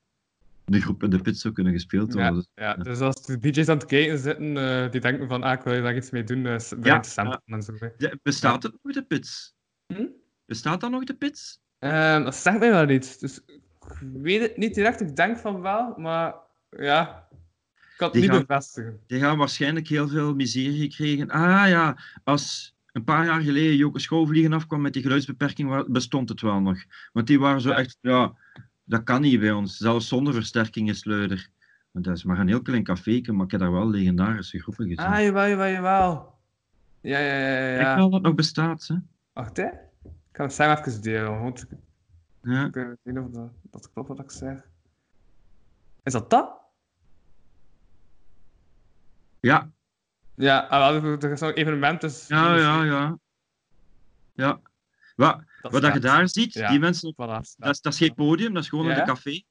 [0.71, 2.31] de groep in de pits zou kunnen gespeeld worden.
[2.33, 5.43] Ja, Dus- ja, dus als de DJ's aan het kijken zitten, eh, die denken van,
[5.43, 7.73] ah, ik wil daar iets mee doen, dus Ja, samplen en zo.
[7.97, 9.53] Ja, bestaat het nog, de pits?
[9.93, 10.05] Hm?
[10.45, 11.59] Bestaat dat nog, de pits?
[11.79, 13.17] Ehm, dat zegt mij wel iets.
[13.17, 13.59] Dus ik
[14.13, 15.01] weet het niet direct.
[15.01, 16.33] Ik denk van wel, maar
[16.69, 17.27] ja,
[17.75, 18.99] ik kan het Die niet gaan- bevestigen.
[19.07, 21.29] Die gaan waarschijnlijk heel veel miserie gekregen.
[21.29, 26.41] Ah ja, als een paar jaar geleden Joke Schouwvliegen afkwam met die geluidsbeperking, bestond het
[26.41, 26.77] wel nog.
[27.11, 27.77] Want die waren zo Ja.
[27.77, 28.33] echt, ja,
[28.91, 29.77] dat kan niet bij ons.
[29.77, 31.49] Zelfs zonder versterking is luider.
[31.91, 34.87] Want dat is maar een heel klein café, maar ik heb daar wel legendarische groepen
[34.87, 35.11] gezien.
[35.11, 36.39] Ah, jawel, jawel, jawel.
[37.01, 37.91] Ja, ja, ja, ja.
[37.91, 38.95] Ik wel dat het nog bestaat, hè.
[39.33, 39.63] Wacht, hè.
[40.03, 41.65] Ik ga het samen even delen, want
[42.41, 42.65] Ja.
[42.65, 44.67] ik weet niet of dat, dat klopt wat ik zeg.
[46.03, 46.59] Is dat dat?
[49.39, 49.71] Ja,
[50.35, 52.27] Ja, ah, er is nog evenement, dus...
[52.27, 53.17] ja, ja, ja.
[54.33, 54.59] Ja.
[55.15, 56.69] Wat, wat dat je daar ziet, Ja.
[56.69, 57.55] die mensen Voilà.
[57.57, 58.99] Dat is, dat is geen podium, dat is gewoon Ja?
[58.99, 59.43] een café.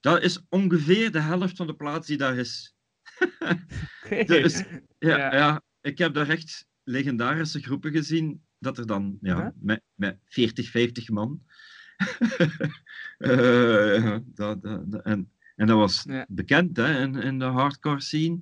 [0.00, 2.74] Dat is ongeveer de helft van de plaats die daar is.
[4.26, 4.64] Dus,
[4.98, 5.34] ja, Ja.
[5.34, 5.62] ja.
[5.80, 11.08] ik heb daar echt legendarische groepen gezien, dat er dan ja, met, met 40, 50
[11.08, 11.42] man.
[13.18, 14.64] Eh, dat,
[15.02, 18.38] en, en dat was bekend hè, in, in de hardcore scene.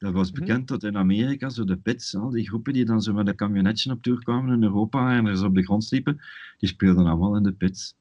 [0.00, 0.40] Dat was Mhm.
[0.40, 3.34] bekend dat in Amerika, zo de pits, al die groepen die dan zo met een
[3.36, 6.20] camionetje op tour kwamen in Europa en er zo op de grond sliepen,
[6.58, 7.94] die speelden allemaal in de pits.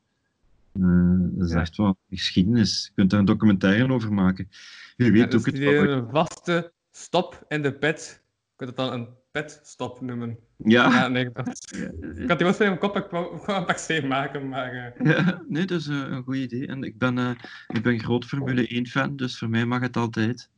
[0.74, 0.82] Eh,
[1.20, 1.60] dat is Ja.
[1.60, 2.86] echt wel geschiedenis.
[2.86, 4.50] Je kunt daar een documentaire over maken.
[4.98, 5.56] Ja, weet dus ook het
[5.90, 8.22] een vaste stop in de pet.
[8.24, 10.38] Je kunt het dan een petstop noemen.
[10.58, 11.38] Ja, Ja, nee, ik
[12.28, 13.66] had die wel in mijn kop, ik wou een
[14.08, 14.94] maken, maar...
[14.96, 16.68] eh, Ja, nee, dat is eh, een goed idee.
[16.68, 17.38] En ik ben,
[17.68, 20.50] ik ben groot Formule 1-fan, dus voor mij mag het altijd.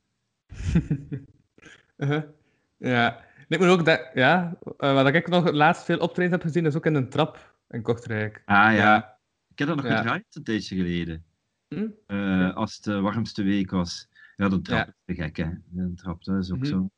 [1.98, 2.24] uh-huh.
[2.78, 3.20] Ja.
[3.48, 3.86] Nee, ik moet ook...
[3.86, 6.96] Dat, ja, eh, wat ik nog het laatst veel optreden heb gezien, is ook in
[6.96, 8.42] een trap in Kortrijk.
[8.46, 9.18] Ah ja, Ja.
[9.52, 9.98] ik heb dat nog Ja.
[9.98, 11.24] gedraaid een tijdje geleden.
[11.68, 11.88] Hm?
[12.08, 14.08] Eh, Als het de warmste week was.
[14.36, 14.94] Ja, de trap Ja.
[15.06, 15.50] is te gek, hè.
[15.70, 16.66] De trap, dat is ook Mhm.
[16.68, 16.90] zo.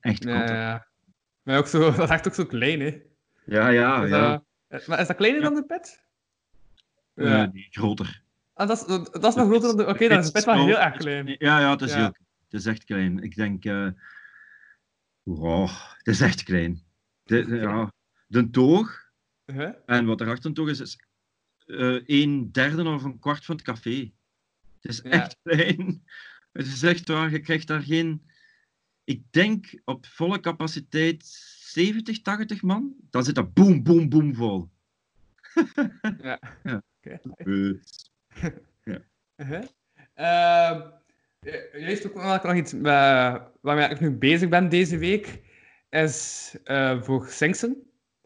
[0.00, 0.48] Echt Ja, kot.
[0.48, 0.54] hè.
[0.62, 0.86] ja.
[1.42, 3.00] Maar ook zo, dat is echt ook zo klein, hè.
[3.46, 4.30] Ja, ja, Is ja.
[4.30, 5.46] dat- eh, maar is dat kleiner Ja.
[5.48, 6.02] dan de pet?
[7.14, 7.46] Eh, Ja.
[7.52, 8.22] nee, groter.
[8.54, 9.86] Ah, dat, is, dat is nog groter dan de...
[9.86, 11.26] Oké, dan is de pet wel heel erg klein.
[11.38, 11.98] Ja, ja, het is, Ja.
[11.98, 12.14] heel,
[12.54, 13.18] het is echt klein.
[13.22, 13.88] Ik denk, eh
[15.22, 16.82] wow, het is echt klein.
[17.22, 17.92] De, ja,
[18.26, 19.02] de toog,
[19.86, 20.98] en wat erachter een toog is, is
[21.66, 24.12] eh, een derde of een kwart van het café.
[24.80, 25.10] Het is Ja.
[25.10, 26.04] echt klein.
[26.52, 28.30] Het is echt waar, je krijgt daar geen...
[29.04, 32.94] Ik denk op volle capaciteit 70, 80 man.
[33.10, 34.70] Dan zit dat boem, boem, boem vol.
[36.22, 36.40] Ja.
[38.84, 39.02] Ja.
[41.72, 45.40] juist ook nog, nog iets eh, waarmee ik nu bezig ben deze week,
[45.90, 47.26] is eh, voor.
[47.28, 47.76] Singsen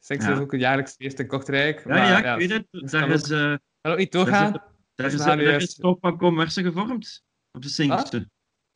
[0.07, 0.33] Ja.
[0.33, 1.79] is ook een jaarlijks feest in Kortrijk.
[1.79, 2.67] Ja, maar, ja, ik weet het.
[2.71, 4.53] dus Daar is, eh, Kan ook niet doorgaan.
[4.53, 4.63] daar
[5.11, 7.25] Dus is, daar is toch van commerce gevormd.
[7.53, 8.29] Op de Singste.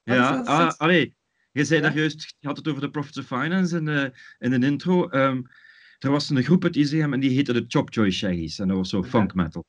[0.03, 1.17] Ja, dat is- ah, allee,
[1.53, 4.61] je zei daar juist, je had het over de Profits of Finance in de, in
[4.61, 5.09] de intro.
[5.09, 5.43] Ehm,
[5.99, 8.59] er was een groep uit ICM en die heette de Chopjoy Shaggies.
[8.59, 9.65] En dat was zo funk metal.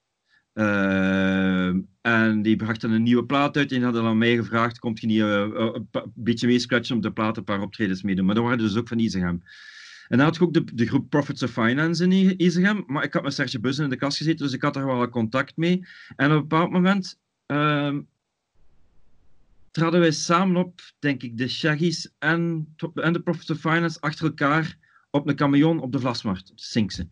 [0.54, 5.00] Ehm, en die brachten een nieuwe plaat uit en die hadden aan mij gevraagd, komt
[5.00, 8.26] je niet eh, eh, een beetje meescratchen op de plaat een paar optredens meedoen.
[8.26, 9.38] Maar dat waren dus ook van ICM.
[10.08, 13.04] En dan had ik ook de, de groep Profits of Finance in I- ICM, maar
[13.04, 15.58] ik had met Serge Bussen in de kast gezeten, dus ik had daar wel contact
[15.58, 15.88] mee.
[16.16, 18.02] En op een bepaald moment ehm,
[19.72, 24.78] traden wij samen op, denk ik, de Shaggies en, de Profits of Finance achter elkaar
[25.10, 27.08] op een camion op de Vlasmarkt, op Sinkse.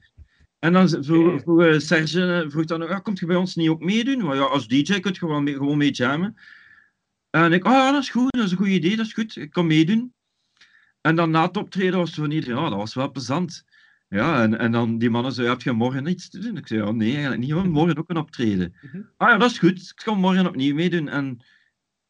[0.62, 3.70] En dan vroeg, vroeg eh, Serge eh, vroeg dan, ja, komt je bij ons niet
[3.70, 4.26] ook meedoen?
[4.26, 6.36] Maar ja, als DJ kun je gewoon mee, gewoon mee jammen.
[7.30, 9.36] En ik, oh ja, dat is goed, dat is een goed idee, dat is goed,
[9.36, 10.14] ik kan meedoen.
[11.02, 13.66] En dan na het optreden was het van iedereen, ja, dat was wel plezant.
[14.10, 16.58] Ja, en, en dan die mannen zeiden, heb je morgen iets te doen?
[16.58, 18.76] Ik zei, ja, nee, eigenlijk niet, morgen ook een optreden.
[18.82, 19.02] Mhm.
[19.18, 21.08] Ah ja, dat is goed, ik ga morgen opnieuw meedoen.
[21.08, 21.40] En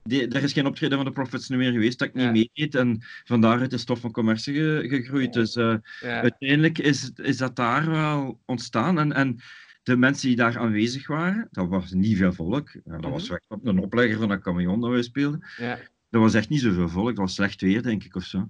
[0.04, 2.76] die, er is geen optreden van de Profits meer geweest dat ik niet meedeed.
[2.76, 5.34] En vandaaruit is stof van commercie ge- gegroeid.
[5.34, 6.22] Dus eh, Ja.
[6.22, 9.00] uiteindelijk is, is dat daar wel ontstaan.
[9.00, 9.40] En, en
[9.84, 12.72] de mensen die daar aanwezig waren, dat was niet veel volk.
[12.84, 13.38] Dat was Mhm.
[13.48, 15.46] op een oplegger van een camion dat wij speelden.
[15.58, 15.80] Ja.
[16.10, 18.48] Dat was echt niet zoveel volk, dat was slecht weer, denk ik, of zo.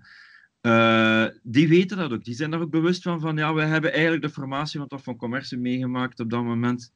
[0.62, 2.24] Eh, die weten dat ook.
[2.24, 5.04] Die zijn daar ook bewust van, van ja, we hebben eigenlijk de formatie van Tof
[5.04, 6.92] van Commercie meegemaakt op dat moment.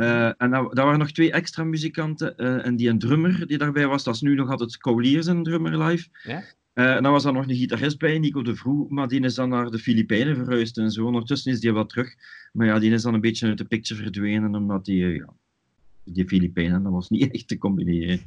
[0.00, 3.58] Eh, en daar, daar waren nog twee extra muzikanten eh, en die een drummer die
[3.58, 4.04] daarbij was.
[4.04, 6.08] Dat is nu nog altijd Coliers een drummer live.
[6.22, 6.42] Ja.
[6.72, 9.34] Eh, en dan was er nog een gitarist bij, Nico de Vroe, maar die is
[9.34, 11.06] dan naar de Filipijnen verhuisd en zo.
[11.06, 12.14] Ondertussen is die wel terug.
[12.52, 15.28] Maar ja, die is dan een beetje uit de picture verdwenen, omdat die, ja,
[16.04, 18.20] die Filipijnen, dat was niet echt te combineren.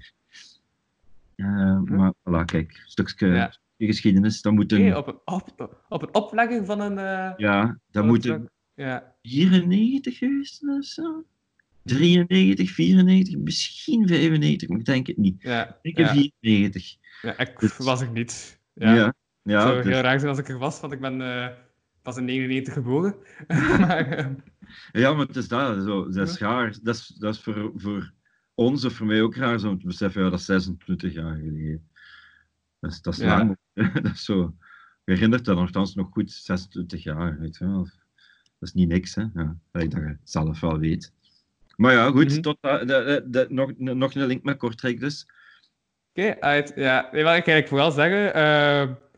[1.36, 3.54] Eh, Maar voilà, kijk, een stukje, Ja.
[3.78, 4.42] geschiedenis.
[4.42, 6.96] Dat moet een, op, een op, op een oplegging van een...
[7.38, 8.50] ja, dat moet een.
[8.76, 9.16] Ja.
[9.22, 11.24] 94 geweest of zo.
[11.84, 15.42] 93, 94, misschien 95, maar ik denk het niet.
[15.42, 15.80] Ja.
[15.82, 16.14] Ik denk Ja.
[16.14, 16.96] 94.
[17.22, 18.60] ja, ik Dus- was ik niet.
[18.74, 19.14] Ja, Ja.
[19.44, 21.48] ja, Het zou dus- heel raar zijn als ik er was, want ik ben eh,
[22.02, 23.16] pas in 99 geboren.
[23.80, 24.26] maar, eh,
[24.92, 26.78] ja, maar het is dat, zo, dat is raar.
[26.84, 28.12] Dat is, dat is voor, voor
[28.54, 31.36] ons of voor mij ook raar zo om te beseffen, ja, dat is 26 jaar
[31.36, 31.88] geleden.
[32.80, 33.58] Dat is, dat is lang.
[34.04, 34.56] dat is zo,
[35.04, 37.84] je herinnert dat nogthans nog goed, 26 jaar, weet je wel.
[38.60, 39.22] Dat is niet niks, hè.
[39.34, 41.14] Ja, dat je dat zelf wel weet.
[41.76, 42.42] Maar ja, goed, Mhm.
[42.42, 45.28] tot, dat- de, de, de- nog, nog een link met Kortrijk dus.
[46.16, 46.72] Oké, uit.
[46.76, 48.34] Ja, nee, wat ik eigenlijk vooral zeggen.
[48.34, 48.44] eh,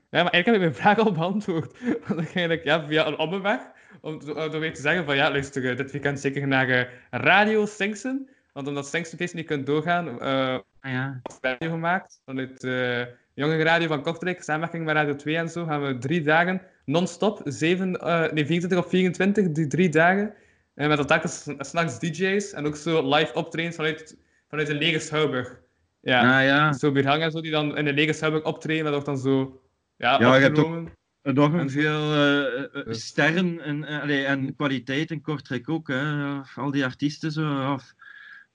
[0.09, 1.77] ja, maar eigenlijk heb ik mijn vraag al beantwoord.
[2.07, 3.59] Want ik eigenlijk ja, via een omweg.
[4.01, 6.85] Om eh, door weer te zeggen van ja, luister, eh, dit weekend zeker naar eh,
[7.11, 8.29] Radio Singsen.
[8.53, 11.21] Want omdat Singsen feest niet kunt doorgaan, eh Ah ja.
[11.41, 12.21] radio gemaakt.
[12.25, 16.21] Vanuit de jonge radio van Kortrijk, samenwerking met Radio 2 en zo, gaan we drie
[16.21, 20.33] dagen non-stop, zeven, eh, nee, 24 of 24, die drie dagen.
[20.76, 24.17] En met telkens s'nachts DJ's en ook zo live optredens vanuit,
[24.47, 25.59] vanuit de lege Schouwburg.
[26.01, 26.73] Ja, Ah ja.
[26.73, 29.61] zo Birhang en zo, die dan in de lege Schouwburg optreden, dat wordt dan zo
[29.97, 30.88] ja, Ja, je hebt ook-
[31.21, 35.88] En- veel eh, eh, Dus- sterren en, eh, allee, en kwaliteit in Kortrijk ook.
[35.88, 36.39] Hè.
[36.55, 37.71] Al die artiesten zo.
[37.73, 37.93] Of.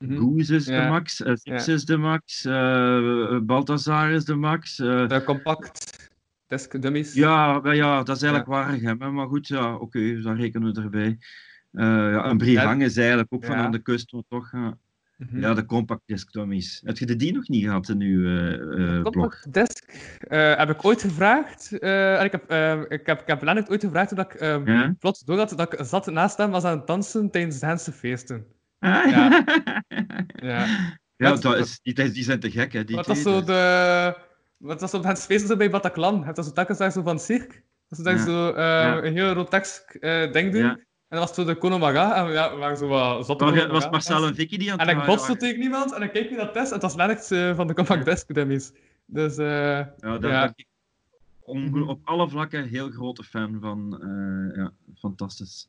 [0.08, 1.54] Goose is de max, uh, Ja.
[1.66, 4.78] is de max, eh Balthazar is de max.
[4.78, 6.08] eh, De compact
[6.46, 7.14] desk dummies.
[7.14, 9.00] ja, ja, dat is eigenlijk Waregem.
[9.02, 11.18] hè, Maar goed, ja, oké, dan rekenen we erbij.
[11.72, 14.52] Eh, ja, een Brihang is eigenlijk ook van aan de kust, maar toch.
[14.52, 14.78] ja.
[15.16, 15.40] Mhm.
[15.40, 16.80] Ja, de compact disc dummies.
[16.84, 18.52] Heb je de die nog niet gehad in uw eh,
[18.96, 19.12] eh, blog?
[19.12, 19.84] Compact Desk
[20.18, 21.78] eh, heb ik ooit gevraagd.
[21.78, 24.70] eh, en ik heb, eh, ik heb, ik heb Lennart ooit gevraagd toen ik ehm,
[24.70, 24.94] Ja?
[24.98, 28.46] plots doorhad dat ik zat naast hem was aan het dansen tijdens de Hense feesten.
[28.78, 29.44] Ah, Ja.
[30.36, 30.66] ja.
[31.16, 31.34] Ja.
[31.36, 32.84] dat is, die, die zijn te gek, hè?
[32.84, 34.16] Die Wat was twee, zo de...
[34.56, 36.24] Wat was op Hense feesten zo bij Bataclan?
[36.24, 37.62] Het was zo telkens daar zo van cirque.
[37.88, 38.24] Dat ze daar Ja.
[38.24, 39.02] zo eh, Ja.
[39.02, 40.84] een heel rotex eh ding doen.
[41.10, 42.14] En dat was zo de Konomaga.
[42.26, 44.34] En ja, we waren zo wat Maar, Konomaga was Marcel en.
[44.34, 46.56] Vicky die aan En het ik draaien botste tegen niemand en ik keek wie dat
[46.56, 46.66] is.
[46.66, 48.72] En het was Lennart eh, van de Compact Desk Dummies.
[49.06, 50.40] Dus eh, Ja, daar Ja.
[50.40, 50.66] ben ik
[51.40, 54.02] onge- op alle vlakken heel grote fan van.
[54.02, 55.68] eh, ja, fantastisch.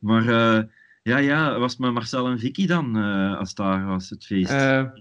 [0.00, 0.62] Maar eh,
[1.02, 2.96] ja, ja, was het met Marcel en Vicky dan,
[3.36, 4.58] als daar was, het feest?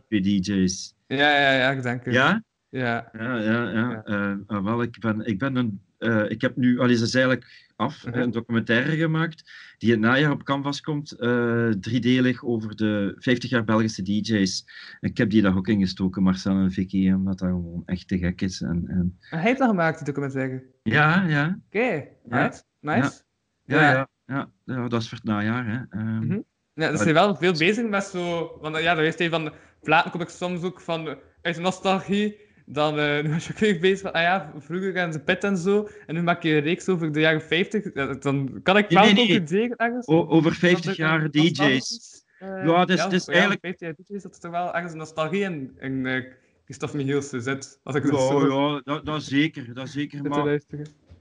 [0.07, 0.93] twee DJ's.
[1.07, 2.13] ja, ja, ja, ik denk het.
[2.13, 2.43] Ja?
[2.69, 3.09] Ja.
[3.13, 4.01] Ja, ja, ja.
[4.05, 4.37] Ja.
[4.47, 5.81] Ah, wel, ik ben, ik ben een...
[6.29, 8.17] ik heb nu, al is het eigenlijk af, Mhm.
[8.19, 9.51] een documentaire gemaakt,
[9.83, 14.65] die het najaar op Canvas komt, eh, driedelig over de 50 jaar Belgische DJ's.
[14.99, 18.17] Ik heb die daar ook in gestoken, Marcel en Vicky, omdat dat gewoon echt te
[18.17, 18.61] gek is.
[18.61, 19.17] En, en...
[19.29, 20.63] En hij heeft dat gemaakt, die documentaire.
[20.83, 21.59] Ja, ja.
[21.67, 22.65] Oké, right.
[22.79, 23.21] Nice.
[23.65, 23.91] Ja, Ja.
[23.91, 24.09] ja.
[24.25, 25.87] ja, ja, dat is voor het najaar.
[25.89, 25.99] Hè.
[26.03, 26.31] Mhm.
[26.33, 26.41] Ja,
[26.73, 28.57] dus Maar- zijn wel veel bezig met zo...
[28.61, 29.53] Want ja, dat weet je, van...
[29.81, 31.17] Platen kom ik soms ook van...
[31.41, 32.37] Uit nostalgie.
[32.65, 34.11] Dan nu was je ook weer bezig van...
[34.11, 35.87] Ah ja, vroeger gaan ze pit en zo.
[36.07, 37.93] En nu maak je een reeks over de jaren 50.
[37.93, 39.27] Ja, dan kan ik Nee, wel nee, nee.
[39.37, 40.07] concluderen ergens.
[40.07, 41.43] o- over dat 50 er jaar DJ's.
[41.49, 44.51] nostalgisch, eh, Ja, het is- het is ja, eigenlijk- 50 jaar DJ's, dat is toch
[44.51, 46.23] wel ergens een nostalgie en, en eh,
[46.65, 47.79] Christophe Michielsen zit.
[47.83, 50.23] Als ik dat Ja, zo ja dat, dat zeker, dat zeker.
[50.23, 50.59] Maar.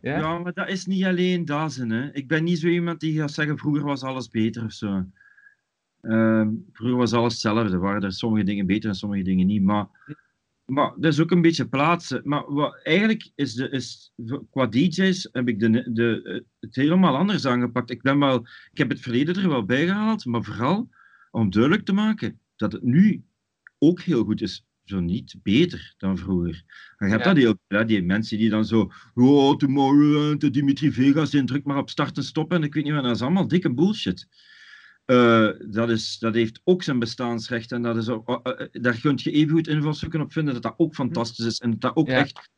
[0.00, 0.18] Ja?
[0.18, 1.74] ja, maar dat is niet alleen dat.
[1.74, 2.12] Hè.
[2.12, 5.04] Ik ben niet zo iemand die gaat zeggen, vroeger was alles beter of zo.
[6.00, 7.78] Ehm, vroeger was alles hetzelfde.
[7.78, 9.62] waren er sommige dingen beter en sommige dingen niet.
[9.62, 9.86] Maar,
[10.72, 12.20] maar dat is ook een beetje plaatsen.
[12.24, 14.12] Maar wat, eigenlijk is, de, is
[14.50, 17.90] qua DJ's heb ik de, de, het helemaal anders aangepakt.
[17.90, 20.88] Ik, ben wel, ik heb het verleden er wel bij gehaald, maar vooral
[21.30, 23.24] om duidelijk te maken dat het nu
[23.78, 24.66] ook heel goed is.
[24.84, 26.64] Zo niet beter dan vroeger.
[26.98, 27.32] Je hebt Ja.
[27.32, 28.90] dat heel, ja, die mensen die dan zo.
[29.14, 32.56] Oh, Tomorrowland, Dimitri Vegas, en druk maar op start en stoppen.
[32.56, 34.28] En ik weet niet wat, dat is allemaal dikke bullshit.
[35.04, 37.72] Eh, dat, is, dat heeft ook zijn bestaansrecht.
[37.72, 40.62] En dat is, ook- eh, eh, daar kun je even goed invalshoeken op vinden dat
[40.62, 41.58] dat ook fantastisch is.
[41.58, 42.18] En dat dat ook Ja.
[42.18, 42.50] echt.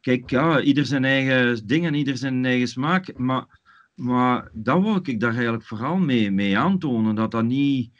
[0.00, 3.18] Kijk, ja, ieder zijn eigen ding en ieder zijn eigen smaak.
[3.18, 3.60] Maar,
[3.94, 7.14] maar dat wil ik daar eigenlijk vooral mee, mee aantonen.
[7.14, 7.98] Dat dat niet.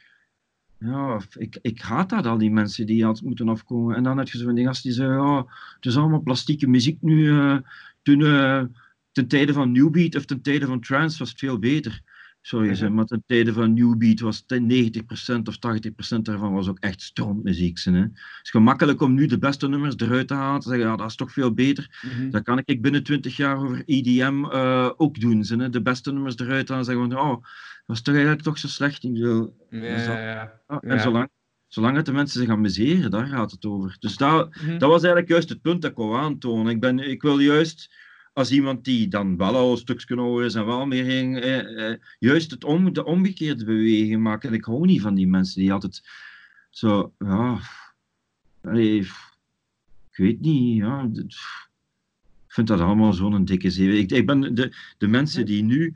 [0.79, 3.97] Ja, ik, ik haat dat, al die mensen die altijd moeten afkomen.
[3.97, 6.67] En dan heb je zo van die gasten die zeggen, ja, het is allemaal plastieke
[6.67, 7.33] muziek nu.
[8.03, 8.21] toen,
[9.13, 12.03] ten tijde van New Beat of ten tijde van Trance was het veel beter.
[12.43, 12.95] Sorry, Mhm.
[12.95, 17.03] maar ten tijde van New Beat was ten 90% of 80% daarvan was ook echt
[17.03, 17.79] strontmuziek.
[17.85, 17.93] Hè.
[18.01, 18.11] Het
[18.43, 20.61] is gemakkelijk om nu de beste nummers eruit te halen.
[20.61, 21.99] Te zeggen, ja, dat is toch veel beter.
[22.03, 22.31] Mhm.
[22.31, 25.45] Dat kan ik binnen 20 jaar over EDM eh, ook doen.
[25.47, 25.71] Hè.
[25.71, 27.45] De beste nummers eruit halen en zeggen van, oh,
[27.87, 29.05] dat is toch eigenlijk toch zo slecht.
[29.05, 30.53] Ik bedoel, Ja, ja, ja.
[30.69, 31.29] ja, en zolang,
[31.69, 33.97] zolang het de mensen zich amuseren, daar gaat het over.
[33.99, 34.71] Dus dat, Mhm.
[34.79, 36.73] dat was eigenlijk juist het punt dat ik wou aantonen.
[36.73, 37.95] Ik, ben, ik wil juist,
[38.41, 41.99] als iemand die dan wel al stukje ouder is en wel meer ging, eh, eh,
[42.19, 44.49] juist het om, de omgekeerde beweging maken.
[44.49, 46.09] En ik hou niet van die mensen die altijd
[46.71, 47.61] zo, ja,
[48.73, 50.83] ik weet niet,
[52.47, 53.99] ik vind dat allemaal zo'n dikke zee.
[53.99, 55.95] Ik, ik ben de, de mensen die nu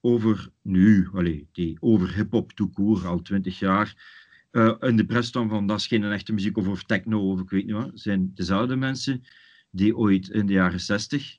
[0.00, 1.08] over, nu,
[1.52, 4.14] die over hip-hop toekoer al twintig jaar
[4.50, 7.40] eh, in de pres staan van dat is geen echte muziek of over techno of
[7.40, 9.22] ik weet niet wat, zijn dezelfde mensen
[9.70, 11.38] die ooit in de jaren zestig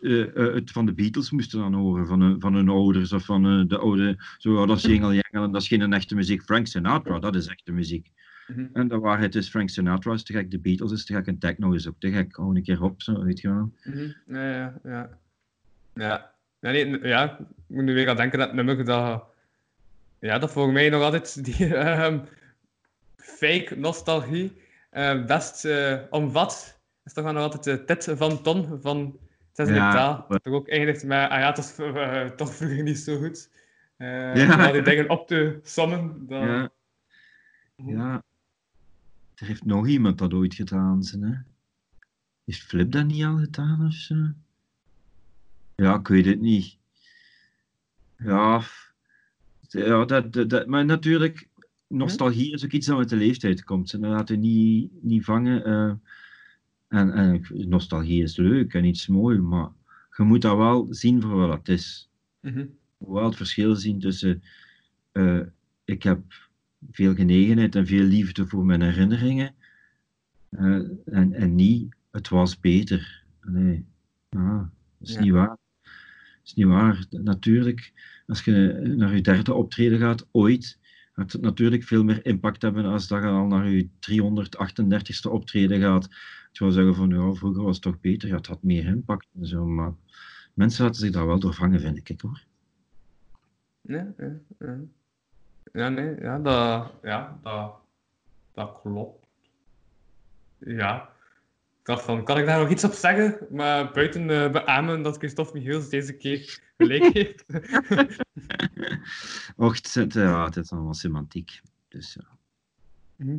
[0.00, 3.68] het van de Beatles moesten dan horen, van hun, van hun ouders of van eh,
[3.68, 6.42] de oude, zo, "Oh, dat is Jingle Jangle en dat is geen echte muziek.
[6.42, 8.10] Frank Sinatra, dat is echte muziek.
[8.46, 8.66] Mhm.
[8.72, 11.38] En de waarheid is, Frank Sinatra is te gek, de Beatles is te gek en
[11.38, 12.36] techno is ook te gek.
[12.36, 13.72] Hou een keer op, zo, weet je wel.
[13.84, 14.10] Mhm.
[14.26, 15.18] Ja, ja, ja.
[15.94, 17.38] Ja, ja, nee, ja.
[17.38, 19.24] ik moet nu weer aan denken dat nummer dat...
[20.18, 22.18] Ja, dat volgens mij nog altijd die ehm,
[23.16, 24.52] fake nostalgie
[24.90, 26.80] eh, best eh, omvat.
[27.04, 29.18] is toch wel nog altijd de tit van Ton van
[29.54, 29.92] Zesde Ja.
[29.92, 30.24] taal.
[30.28, 33.50] Dat toch ook eindigt met, ah ja, het was eh, toch vroeger niet zo goed.
[33.96, 34.72] Eh Ja.
[34.72, 36.26] die dingen op te sommen.
[36.26, 36.46] Dan...
[36.48, 36.70] Ja.
[37.76, 38.22] ja.
[39.34, 41.34] Er heeft nog iemand dat ooit gedaan, ze, hè?
[42.44, 44.14] Is Flip dat niet al gedaan of zo?
[45.74, 46.76] Ja, ik weet het niet.
[48.18, 48.62] Ja,
[49.68, 51.48] ja dat, dat, dat- maar natuurlijk,
[51.86, 53.92] nostalgie is ook iets dat met de leeftijd komt.
[53.92, 55.64] En dat laat je niet, niet vangen.
[55.64, 55.92] eh.
[56.94, 59.68] En, en nostalgie is leuk en iets mooi, maar
[60.16, 62.08] je moet dat wel zien voor wat het is.
[62.40, 62.66] Mhm.
[62.98, 64.42] wel het verschil zien tussen
[65.12, 65.40] eh,
[65.84, 66.22] ik heb
[66.90, 69.54] veel genegenheid en veel liefde voor mijn herinneringen
[70.48, 73.24] eh, en, en niet het was beter.
[73.42, 73.84] Nee,
[74.28, 74.58] ah,
[74.98, 75.20] dat is Ja.
[75.20, 75.48] niet waar.
[75.48, 77.04] Dat is niet waar.
[77.10, 77.92] Natuurlijk,
[78.26, 80.78] als je naar je derde optreden gaat, ooit,
[81.12, 85.80] gaat het natuurlijk veel meer impact hebben als dat je al naar je 338ste optreden
[85.80, 86.08] gaat.
[86.58, 89.26] Je wil zeggen van, ja, vroeger was het toch beter, ja, het had meer impact
[89.34, 89.94] en zo, maar
[90.52, 92.44] mensen laten zich daar wel door vangen, vind ik, hoor.
[93.80, 94.14] Ja,
[95.72, 97.74] ja, nee, ja, dat, ja, dat,
[98.52, 99.26] dat klopt.
[100.58, 101.08] Ja.
[101.78, 103.46] Ik dacht van, kan ik daar nog iets op zeggen?
[103.50, 107.44] Maar buiten eh beamen dat Christophe Michiels deze keer gelijk heeft.
[109.56, 111.60] Och, het, ja, het is allemaal semantiek.
[111.88, 112.38] Dus ja.
[113.16, 113.38] Mhm.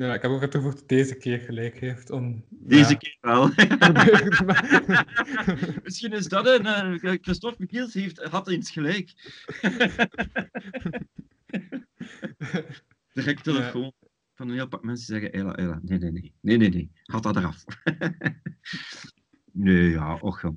[0.00, 2.10] Ja, ik heb ook het gevoel dat deze keer gelijk heeft.
[2.10, 2.96] Om, Deze ja.
[2.96, 3.46] keer wel.
[5.84, 6.66] Misschien is dat een.
[6.66, 9.12] eh, Christophe Michiels heeft, had eens gelijk.
[13.12, 13.92] Direct telefoon.
[14.34, 15.78] Van een heel pak mensen zeggen: Ella, Ella.
[15.82, 16.34] Nee, nee, nee.
[16.40, 16.90] Nee, nee, nee.
[17.02, 17.64] Had dat eraf.
[19.52, 20.42] nee, ja, och.
[20.42, 20.50] Eh,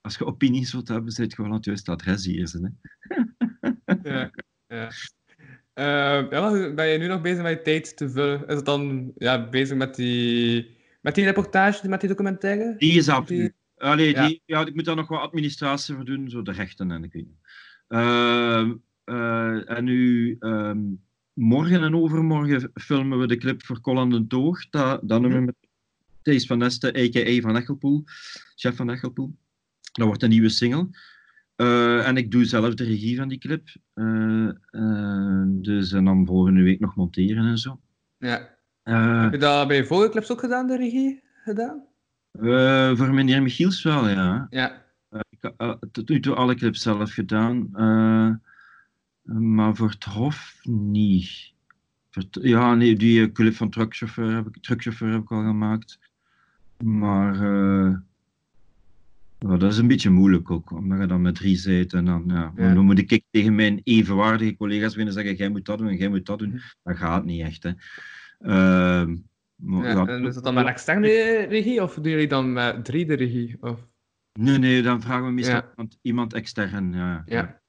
[0.00, 2.50] Als je opinies wilt hebben, zit gewoon aan het juiste adres hier.
[2.50, 2.68] Hè.
[4.02, 4.30] ja,
[4.66, 4.90] ja.
[5.78, 8.46] Eh, ja, ben je nu nog bezig met je tijd te vullen?
[8.46, 12.74] Is het dan ja, bezig met die, met die reportage, met die documentaire?
[12.78, 13.52] Die is af Die- nu.
[13.76, 14.26] Allee, Ja.
[14.26, 17.14] Die, ja, ik moet daar nog wat administratie voor doen, zo de rechten en weet
[17.14, 17.36] niet.
[17.88, 18.74] Ehm,
[19.04, 20.78] eh, en nu, ehm,
[21.32, 24.68] morgen en overmorgen filmen we de clip voor Colin de Toog.
[24.68, 25.54] Dat, dat nummer met
[26.22, 27.40] Thijs van Nesten, a.k.a.
[27.40, 28.04] van Echelpoel,
[28.54, 29.36] chef van Echelpoel.
[29.92, 30.88] Dat wordt een nieuwe single.
[31.58, 33.68] Eh, en ik doe zelf de regie van die clip.
[33.94, 37.80] Eh, eh, dus en dan volgende week nog monteren en zo.
[38.18, 38.56] Ja.
[39.22, 41.82] Heb je dat bij vorige clips ook gedaan, de regie gedaan?
[42.96, 44.46] voor meneer Michiels wel, ja.
[44.50, 44.84] Ja.
[45.10, 47.68] Ik heb tot nu toe alle clips zelf gedaan.
[49.32, 51.52] maar voor het Hof niet.
[52.10, 55.98] Het- ja, nee, die clip van Truckchauffeur heb ik, Truckchauffeur heb ik al gemaakt.
[56.84, 57.36] Maar
[59.38, 62.52] dat is een beetje moeilijk ook, omdat je dan met drie zit en dan, ja,
[62.56, 62.74] Ja.
[62.74, 66.08] dan moet ik tegen mijn evenwaardige collega's binnen zeggen, jij moet dat doen en jij
[66.08, 66.48] moet dat doen.
[66.48, 66.58] Mhm.
[66.82, 67.70] Dat gaat niet echt, hè.
[68.38, 69.16] Ehm,
[69.54, 70.26] maar ja.
[70.26, 71.08] is dat dan met een externe
[71.48, 73.56] regie of doen jullie dan met drie de regie?
[73.60, 73.86] Of...
[74.32, 76.92] Nee, nee, dan vragen we meestal iemand, iemand extern.
[76.92, 77.22] Ja.
[77.26, 77.60] Ja.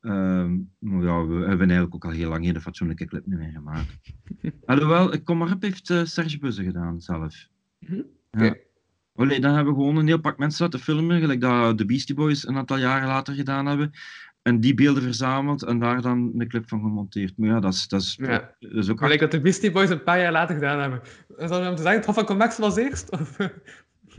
[0.00, 4.00] Ehm, maar ja, we hebben eigenlijk ook al heel lang geen fatsoenlijke clip meer gemaakt.
[4.66, 7.48] Alhoewel, Kom maar op heeft eh, Serge Buzze gedaan zelf.
[7.78, 8.02] Ja.
[8.30, 8.54] Oké.
[9.14, 12.14] Allee, dan hebben we gewoon een heel pak mensen laten filmen, gelijk dat de Beastie
[12.14, 13.90] Boys een aantal jaren later gedaan hebben.
[14.42, 17.36] En die beelden verzameld en daar dan een clip van gemonteerd.
[17.38, 18.54] Maar ja, dat is, dat is, Ja.
[18.60, 21.00] dat is ook Gelijk dat de Beastie Boys een paar jaar later gedaan hebben.
[21.36, 23.10] Is dat om te zeggen, Trof van Comax was eerst?
[23.10, 23.36] Of...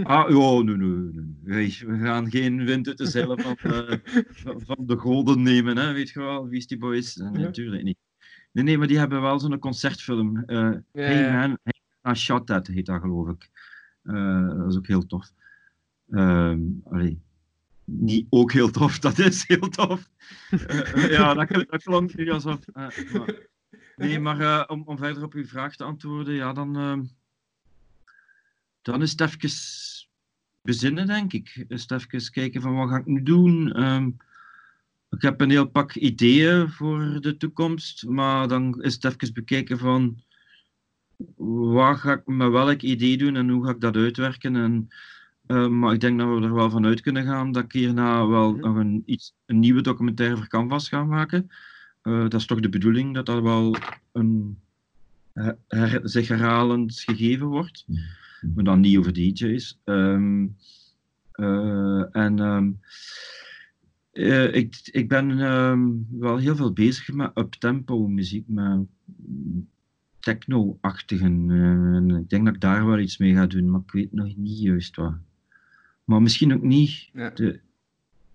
[0.04, 1.80] Ah, ja, nee, nee, nee.
[1.88, 3.94] We gaan geen wind uit de zeilen van, eh,
[4.66, 7.16] van- de golden nemen, hè, weet je wel, Beastie Boys.
[7.16, 7.40] Nee, Ja.
[7.40, 7.98] natuurlijk niet.
[8.52, 10.44] Nee, nee, maar die hebben wel zo'n concertfilm.
[10.46, 11.32] Ja, hey.
[11.32, 13.50] Man, hey Man, I Shot That heet dat, geloof ik.
[14.04, 15.32] Eh, dat is ook heel tof.
[16.12, 17.22] Ehm allee.
[17.86, 20.10] Niet ook heel tof, dat is heel tof.
[20.50, 22.68] Eh, ja, dat, dat klonk nu alsof...
[22.68, 23.52] eh, maar-
[23.96, 27.04] Nee, maar eh, om, om verder op uw vraag te antwoorden, ja, dan, ehm,
[28.82, 29.50] dan is het even
[30.62, 31.66] bezinnen, denk ik.
[31.68, 33.72] Is het even kijken van wat ga ik nu doen.
[33.72, 34.10] Ehm,
[35.10, 39.78] ik heb een heel pak ideeën voor de toekomst, maar dan is het even bekijken
[39.80, 40.24] van
[41.36, 44.56] wat ga ik met welk idee doen en hoe ga ik dat uitwerken.
[44.56, 44.90] En,
[45.46, 48.28] eh, maar ik denk dat we er wel van uit kunnen gaan dat ik hierna
[48.28, 51.50] wel nog een, iets, een nieuwe documentaire voor Canvas ga maken.
[52.02, 53.76] Eh, dat is toch de bedoeling dat dat wel
[54.12, 54.58] een
[55.34, 57.86] her- her- zich herhalend gegeven wordt.
[58.56, 59.80] Maar dan niet over DJ's.
[59.84, 60.48] Ehm,
[61.32, 62.72] eh, en ehm,
[64.12, 68.86] eh, ik, ik ben ehm, wel heel veel bezig met uptempo muziek, met
[70.24, 71.50] techno-achtigen.
[72.10, 74.36] eh, ik denk dat ik daar wel iets mee ga doen, maar ik weet nog
[74.36, 75.14] niet juist wat.
[76.04, 77.10] Maar misschien ook niet.
[77.14, 77.30] Ja.
[77.30, 77.60] De,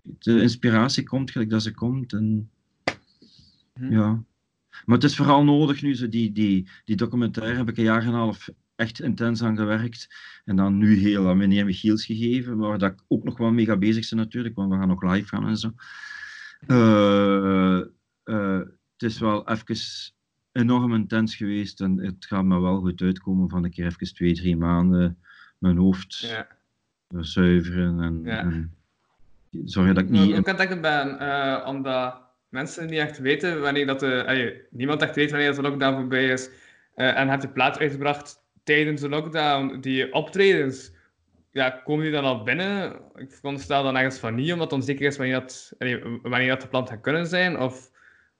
[0.03, 2.13] de inspiratie komt gelijk dat ze komt.
[2.13, 2.51] En,
[3.75, 3.93] Hm.
[3.93, 4.23] ja.
[4.85, 8.03] Maar het is vooral nodig nu, zo die, die, die documentaire heb ik een jaar
[8.03, 10.09] en een half echt intens aan gewerkt.
[10.45, 13.65] En dan nu heel aan meneer Michiels gegeven, waar dat ik ook nog wel mee
[13.65, 15.73] ga bezig zijn natuurlijk, want we gaan nog live gaan en zo.
[16.67, 17.79] Eh,
[18.25, 18.59] eh,
[18.93, 19.77] het is wel even
[20.53, 24.35] enorm intens geweest en het gaat me wel goed uitkomen van een keer even twee,
[24.35, 25.19] drie maanden
[25.59, 26.47] mijn hoofd Ja.
[27.09, 28.39] zuiveren en, Ja.
[28.39, 28.75] en
[29.65, 30.33] zorgen dat ik niet...
[30.33, 34.65] Hoe kan het denken ben, eh, omdat mensen niet echt weten wanneer dat de...
[34.71, 36.51] niemand echt weet wanneer de lockdown voorbij is.
[36.95, 39.81] eh, en hebt de plaat uitgebracht tijdens de lockdown.
[39.81, 40.93] Die optredens,
[41.51, 42.97] ja, komen die dan al binnen?
[43.15, 46.63] Ik veronderstel dan ergens van niet, omdat het onzeker is wanneer dat, ey, wanneer dat
[46.63, 47.59] gepland gaat kunnen zijn.
[47.59, 47.91] Of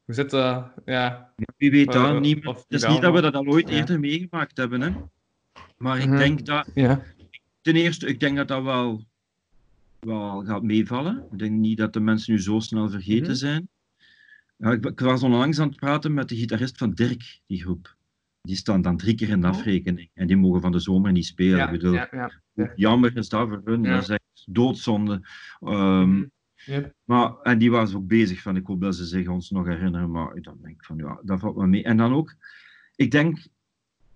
[0.09, 0.73] hoe zit dat?
[0.85, 2.25] Ja, Wie weet dat?
[2.25, 3.75] Eh, of het is niet dat we dat al ooit Ja.
[3.75, 4.81] eerder meegemaakt hebben.
[4.81, 4.91] Hè?
[5.77, 6.19] Maar ik Mhm.
[6.19, 7.03] denk dat, ja.
[7.61, 9.05] ten eerste, ik denk dat dat wel,
[10.01, 11.25] wel gaat meevallen.
[11.33, 13.35] Ik denk niet dat de mensen nu zo snel vergeten Mhm.
[13.37, 13.69] zijn.
[14.57, 17.97] Ja, ik, ik was onlangs aan het praten met de gitarist van Dirk, die groep.
[18.43, 19.53] Die staan dan drie keer in de Oh.
[19.53, 20.11] afrekening.
[20.15, 21.57] En die mogen van de zomer niet spelen.
[21.59, 22.31] Ja, ik bedoel, ja, ja.
[22.53, 23.83] hoe jammer is dat voor hun?
[23.83, 25.21] Dat is echt doodzonde.
[25.61, 26.25] Mhm.
[27.05, 30.11] Maar, en die was ook bezig van, ik hoop dat ze zich ons nog herinneren,
[30.11, 31.85] maar dan denk ik van, ja, dat valt wel mee.
[31.85, 32.35] En dan ook,
[32.97, 33.47] ik denk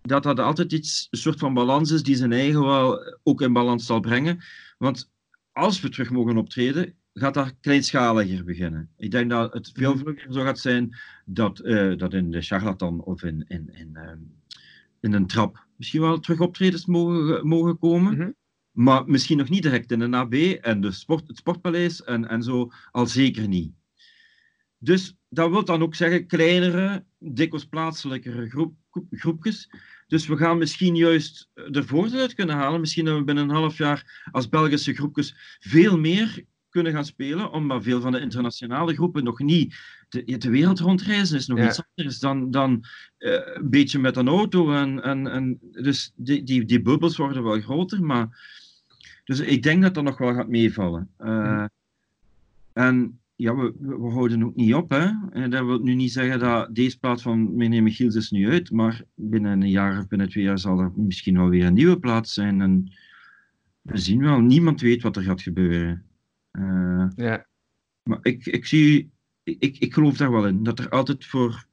[0.00, 3.52] dat dat altijd iets, een soort van balans is die zijn eigen wel ook in
[3.52, 4.38] balans zal brengen.
[4.78, 5.10] Want
[5.52, 8.90] als we terug mogen optreden, gaat dat kleinschaliger beginnen.
[8.96, 10.02] Ik denk dat het veel Mhm.
[10.02, 14.18] vlugger zo gaat zijn dat, eh, dat in de charlatan of in, in, in, ehm,
[15.00, 18.14] in een trap misschien wel terug optredens mogen, mogen komen.
[18.16, 18.30] Mhm.
[18.72, 22.42] Maar misschien nog niet direct in de AB en de sport, het Sportpaleis en, en
[22.42, 23.72] zo al zeker niet.
[24.78, 29.70] Dus dat wil dan ook zeggen kleinere, dikwijls plaatselijkere groep, groep- groepjes.
[30.06, 32.80] Dus we gaan misschien juist er voordeel uit kunnen halen.
[32.80, 37.50] Misschien dat we binnen een half jaar als Belgische groepjes veel meer kunnen gaan spelen,
[37.50, 39.74] omdat veel van de internationale groepen nog niet
[40.08, 41.66] de, de wereld rondreizen is nog Ja.
[41.68, 42.84] iets anders dan, dan
[43.18, 44.72] eh, een beetje met een auto.
[44.72, 48.60] En, en, en, dus die, die, die bubbels worden wel groter, maar
[49.24, 51.08] dus ik denk dat dat nog wel gaat meevallen.
[51.16, 51.66] Eh, Mhm.
[52.72, 54.90] En ja, we, we houden ook niet op.
[54.90, 55.10] Hè?
[55.30, 58.70] En dat wil nu niet zeggen dat deze plaat van meneer Michiels is nu uit,
[58.70, 61.98] maar binnen een jaar of binnen twee jaar zal er misschien wel weer een nieuwe
[61.98, 62.60] plaat zijn.
[62.60, 62.92] En
[63.82, 66.04] we zien wel, niemand weet wat er gaat gebeuren.
[66.50, 67.46] Eh, Ja.
[68.02, 69.10] maar ik, ik zie,
[69.42, 71.64] ik, ik geloof daar wel in, dat er altijd voor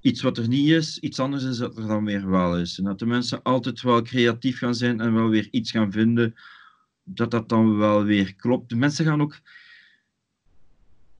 [0.00, 2.78] iets wat er niet is, iets anders is dat er dan weer wel is.
[2.78, 6.34] En dat de mensen altijd wel creatief gaan zijn en wel weer iets gaan vinden
[7.08, 8.68] dat dat dan wel weer klopt.
[8.68, 9.40] De mensen gaan ook...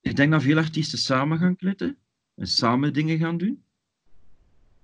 [0.00, 1.96] Ik denk dat veel artiesten samen gaan klitten
[2.34, 3.62] en samen dingen gaan doen.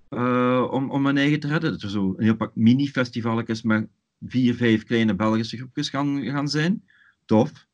[0.09, 1.71] Uh, om, om hun eigen te redden.
[1.71, 3.87] Dat er zo een heel pak mini-festivalletjes met
[4.25, 6.83] vier, vijf kleine Belgische groepjes gaan, gaan zijn.
[7.25, 7.67] Tof.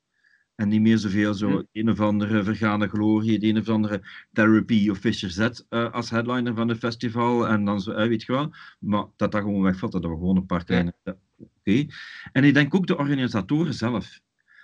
[0.55, 1.63] En niet meer zoveel zo Hm.
[1.71, 4.01] een of andere vergane glorie, de een of andere
[4.33, 7.47] Therapy of Fisher Z uh, als headliner van het festival.
[7.47, 8.53] En dan zo, uh, weet je wel.
[8.79, 10.93] Maar dat dat gewoon wegvalt, dat we gewoon een paar kleine...
[11.03, 11.17] Ja.
[11.39, 11.49] Oké.
[11.59, 11.89] Okay.
[12.31, 14.19] En ik denk ook de organisatoren zelf.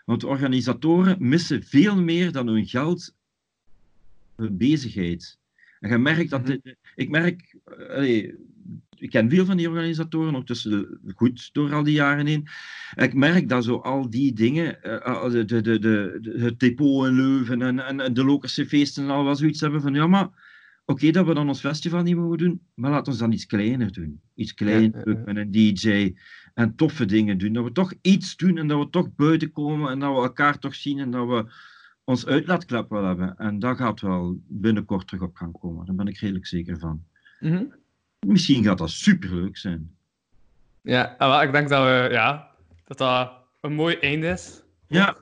[0.05, 3.15] Want de organisatoren missen veel meer dan hun geld,
[4.35, 5.37] hun bezigheid.
[5.79, 6.41] En je merkt dat...
[6.41, 6.49] Mhm.
[6.49, 7.55] Dit, ik merk...
[7.89, 8.35] Allee,
[8.97, 12.47] ik ken veel van die organisatoren, ook tussen goed door al die jaren heen.
[12.95, 17.15] Ik merk dat zo al die dingen, uh, de, de, de, de, het depot in
[17.15, 20.33] Leuven en, en de Lokerse feesten en al wel zoiets hebben van, ja, maar oké
[20.85, 23.91] okay, dat we dan ons festival niet mogen doen, maar laten we dan iets kleiner
[23.91, 24.21] doen.
[24.35, 25.33] Iets kleiner ja, ja, ja.
[25.33, 26.13] met een DJ
[26.55, 27.53] en toffe dingen doen.
[27.53, 30.59] Dat we toch iets doen en dat we toch buiten komen en dat we elkaar
[30.59, 31.45] toch zien en dat we
[32.03, 33.37] ons uitlaatklep wel hebben.
[33.37, 35.85] En dat gaat wel binnenkort terug op gaan komen.
[35.85, 37.03] Daar ben ik redelijk zeker van.
[37.39, 37.73] Mm -hmm.
[38.19, 39.95] Misschien gaat dat superleuk zijn.
[40.81, 42.51] Ja, maar ik denk dat we, ja,
[42.83, 43.31] dat dat
[43.61, 44.63] een mooi einde is.
[44.87, 45.17] Ja.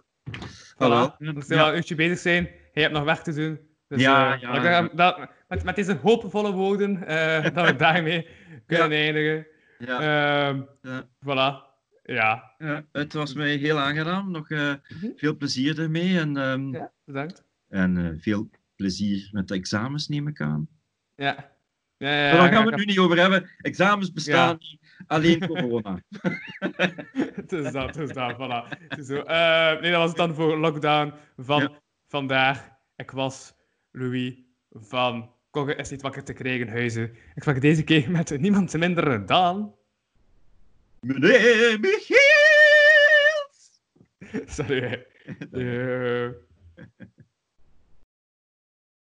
[0.74, 1.18] Voilà.
[1.18, 2.50] We moeten wel een uurtje bezig zijn.
[2.74, 3.60] Je hebt nog werk te doen.
[3.88, 7.76] Dus, ja, uh, ja, ik denk dat, met, met deze hoopvolle woorden uh, dat we
[7.76, 8.28] daarmee
[8.66, 9.04] kunnen ja.
[9.04, 9.48] eindigen.
[9.78, 10.52] Ja.
[10.52, 11.10] Uh, ja.
[11.20, 11.72] Voilà.
[12.04, 12.54] Ja.
[12.58, 12.86] ja.
[12.92, 14.32] Het was mij heel aangenaam.
[14.32, 15.14] Nog uh, mm -hmm.
[15.16, 16.20] veel plezier ermee.
[16.20, 17.44] En, um, ja, bedankt.
[17.70, 20.68] En uh, veel plezier met de examens, neem ik aan.
[21.16, 21.52] Ja.
[21.98, 23.50] Ja, ja, maar daar gaan we het nu niet over hebben.
[23.58, 24.52] Examens bestaan Ja.
[24.60, 26.02] niet, alleen corona.
[27.36, 28.78] het is dat, het is dat, voilà.
[28.88, 29.16] Het is zo.
[29.16, 31.72] Eh, nee, dat was het dan voor lockdown van Ja.
[32.08, 32.70] vandaag.
[32.96, 33.54] Ik was
[33.92, 34.36] Louis
[34.70, 37.04] van Kogge is niet wakker te krijgen huizen.
[37.36, 39.76] Ik sprak deze keer met niemand minder dan...
[41.00, 42.22] Meneer Michiels!
[44.56, 45.06] Sorry.
[45.52, 46.30] Eh,